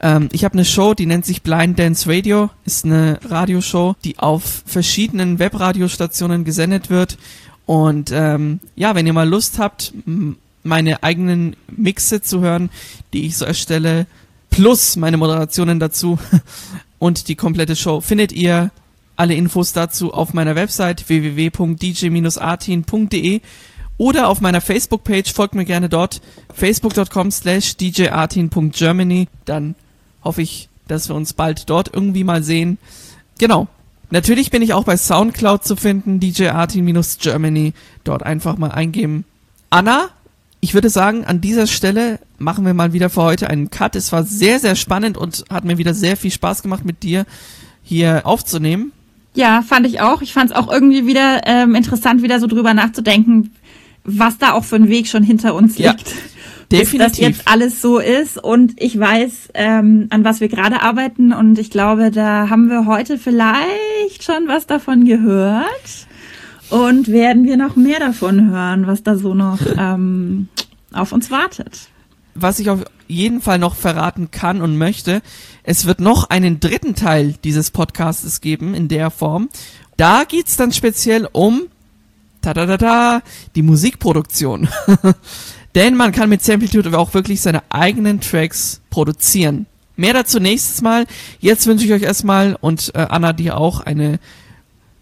Ähm, 0.01 0.29
ich 0.33 0.45
habe 0.45 0.55
eine 0.55 0.65
Show, 0.65 0.95
die 0.95 1.07
nennt 1.07 1.25
sich 1.25 1.43
Blind 1.43 1.79
Dance 1.79 2.09
Radio. 2.09 2.51
Ist 2.65 2.85
eine 2.85 3.19
Radioshow, 3.25 3.97
die 4.05 4.19
auf 4.19 4.63
verschiedenen 4.67 5.39
Webradiostationen 5.39 6.45
gesendet 6.45 6.91
wird. 6.91 7.19
Und 7.67 8.11
ähm, 8.13 8.61
ja, 8.75 8.95
wenn 8.95 9.07
ihr 9.07 9.13
mal 9.13 9.29
Lust 9.29 9.59
habt, 9.59 9.93
meine 10.63 11.03
eigenen 11.03 11.57
Mixe 11.69 12.21
zu 12.21 12.41
hören, 12.41 12.71
die 13.13 13.27
ich 13.27 13.37
so 13.37 13.45
erstelle, 13.45 14.07
plus 14.51 14.97
meine 14.97 15.17
Moderationen 15.17 15.79
dazu 15.79 16.19
und 16.99 17.29
die 17.29 17.37
komplette 17.37 17.77
Show, 17.77 18.01
findet 18.01 18.33
ihr 18.33 18.71
alle 19.21 19.35
Infos 19.35 19.75
dazu 19.75 20.15
auf 20.15 20.33
meiner 20.33 20.57
Website 20.57 21.11
www.dj-artin.de 21.11 23.41
oder 23.99 24.29
auf 24.29 24.41
meiner 24.41 24.63
Facebook-Page. 24.63 25.35
Folgt 25.35 25.55
mir 25.55 25.67
gerne 25.67 25.91
dort 25.91 26.23
facebook.com 26.55 27.31
slash 27.31 27.77
djartin.germany. 27.77 29.29
Dann 29.45 29.75
hoffe 30.25 30.41
ich, 30.41 30.71
dass 30.89 31.11
wir 31.11 31.17
uns 31.17 31.35
bald 31.35 31.69
dort 31.69 31.93
irgendwie 31.93 32.25
mal 32.25 32.43
sehen. 32.43 32.79
Genau. 33.37 33.69
Natürlich 34.09 34.51
bin 34.51 34.63
ich 34.63 34.73
auch 34.73 34.85
bei 34.85 34.97
Soundcloud 34.97 35.65
zu 35.65 35.77
finden, 35.77 36.19
djartin-germany. 36.19 37.75
Dort 38.05 38.23
einfach 38.23 38.57
mal 38.57 38.71
eingeben. 38.71 39.27
Anna, 39.69 40.09
ich 40.61 40.73
würde 40.73 40.89
sagen, 40.89 41.27
an 41.27 41.43
dieser 41.43 41.67
Stelle 41.67 42.21
machen 42.39 42.65
wir 42.65 42.73
mal 42.73 42.95
wieder 42.95 43.11
für 43.11 43.23
heute 43.23 43.51
einen 43.51 43.69
Cut. 43.69 43.97
Es 43.97 44.13
war 44.13 44.25
sehr, 44.25 44.61
sehr 44.61 44.77
spannend 44.77 45.19
und 45.19 45.45
hat 45.51 45.67
mir 45.67 45.77
wieder 45.77 45.93
sehr 45.93 46.17
viel 46.17 46.31
Spaß 46.31 46.63
gemacht, 46.63 46.87
mit 46.87 47.03
dir 47.03 47.27
hier 47.83 48.23
aufzunehmen. 48.25 48.93
Ja, 49.35 49.63
fand 49.63 49.87
ich 49.87 50.01
auch. 50.01 50.23
Ich 50.23 50.33
fand 50.33 50.51
es 50.51 50.57
auch 50.57 50.71
irgendwie 50.71 51.07
wieder 51.07 51.43
ähm, 51.47 51.75
interessant, 51.75 52.23
wieder 52.23 52.41
so 52.41 52.47
drüber 52.47 52.75
nachzudenken, 52.75 53.53
was 54.05 54.39
da 54.39 54.53
auch 54.53 54.65
für 54.65 54.77
ein 54.77 54.89
Weg 54.89 55.07
schon 55.07 55.23
hinter 55.23 55.55
uns 55.55 55.79
liegt. 55.79 56.09
Ja, 56.09 56.17
definitiv. 56.73 56.99
Bis 56.99 57.09
das 57.09 57.19
jetzt 57.19 57.49
alles 57.49 57.81
so 57.81 57.99
ist 57.99 58.43
und 58.43 58.73
ich 58.77 58.99
weiß, 58.99 59.51
ähm, 59.55 60.07
an 60.11 60.25
was 60.25 60.41
wir 60.41 60.49
gerade 60.49 60.83
arbeiten 60.83 61.33
und 61.33 61.59
ich 61.59 61.71
glaube, 61.71 62.11
da 62.11 62.49
haben 62.49 62.69
wir 62.69 62.87
heute 62.87 63.19
vielleicht 63.19 64.25
schon 64.25 64.49
was 64.49 64.67
davon 64.67 65.05
gehört 65.05 66.07
und 66.71 67.09
werden 67.09 67.45
wir 67.45 67.57
noch 67.57 67.77
mehr 67.77 68.01
davon 68.01 68.51
hören, 68.51 68.87
was 68.87 69.03
da 69.03 69.17
so 69.17 69.35
noch 69.35 69.61
ähm, 69.79 70.49
auf 70.93 71.13
uns 71.13 71.31
wartet. 71.31 71.89
Was 72.35 72.59
ich 72.59 72.71
auf 72.71 72.85
jeden 73.11 73.41
Fall 73.41 73.59
noch 73.59 73.75
verraten 73.75 74.31
kann 74.31 74.63
und 74.63 74.79
möchte, 74.79 75.23
es 75.63 75.85
wird 75.85 76.01
noch 76.01 76.31
einen 76.31 76.61
dritten 76.61 76.95
Teil 76.95 77.35
dieses 77.45 77.71
Podcastes 77.71 78.41
geben 78.41 78.75
in 78.75 78.89
der 78.89 79.11
Form. 79.11 79.49
Da 79.97 80.25
geht's 80.25 80.57
dann 80.57 80.73
speziell 80.73 81.29
um 81.31 81.63
ta 82.41 82.53
-da 82.53 82.65
-da 82.65 82.77
-da, 82.77 83.23
die 83.55 83.63
Musikproduktion. 83.63 84.69
Denn 85.75 85.97
man 85.97 86.13
kann 86.13 86.29
mit 86.29 86.43
Samplitude 86.43 86.99
auch 86.99 87.15
wirklich 87.15 87.41
seine 87.41 87.63
eigenen 87.71 88.21
Tracks 88.21 88.81
produzieren. 88.91 89.67
Mehr 89.97 90.15
dazu 90.15 90.41
nächstes 90.41 90.81
Mal. 90.81 91.07
Jetzt 91.41 91.67
wünsche 91.67 91.85
ich 91.85 91.93
euch 91.93 92.03
erstmal 92.03 92.57
und 92.61 92.93
äh, 92.95 93.07
Anna 93.09 93.33
dir 93.33 93.59
auch 93.59 93.81
eine 93.81 94.19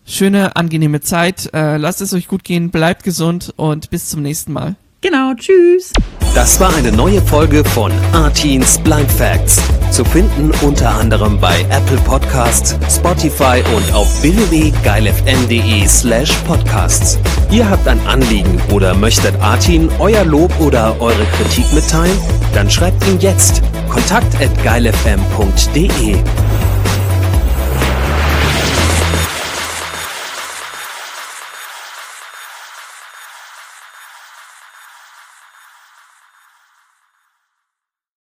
schöne, 0.05 0.57
angenehme 0.57 1.01
Zeit. 1.01 1.51
Äh, 1.55 1.77
lasst 1.77 2.01
es 2.01 2.13
euch 2.13 2.27
gut 2.27 2.43
gehen, 2.43 2.71
bleibt 2.71 3.05
gesund 3.05 3.55
und 3.57 3.91
bis 3.91 4.09
zum 4.09 4.23
nächsten 4.23 4.53
Mal. 4.53 4.75
Genau, 5.01 5.33
tschüss. 5.35 5.93
Das 6.35 6.59
war 6.59 6.75
eine 6.75 6.91
neue 6.91 7.23
Folge 7.23 7.65
von 7.65 7.93
Artins 8.13 8.79
Blind 8.79 9.11
Facts. 9.11 9.63
Zu 9.93 10.05
finden 10.05 10.51
unter 10.61 10.91
anderem 10.91 11.39
bei 11.39 11.61
Apple 11.71 11.99
Podcasts, 11.99 12.77
Spotify 12.93 13.63
und 13.77 13.95
auf 13.95 14.23
www.geilfm.de 14.23 15.87
slash 15.87 16.33
podcasts. 16.49 17.17
Ihr 17.53 17.69
habt 17.71 17.87
ein 17.87 18.05
Anliegen 18.09 18.61
oder 18.73 18.93
möchtet 18.95 19.41
Artin 19.41 19.89
euer 20.01 20.25
Lob 20.25 20.53
oder 20.61 21.01
eure 21.01 21.25
Kritik 21.37 21.73
mitteilen? 21.73 22.19
Dann 22.53 22.69
schreibt 22.69 23.07
ihn 23.07 23.21
jetzt 23.21 23.63
kontakt 23.89 24.35
at 24.41 24.65
geilfm.de. 24.65 26.17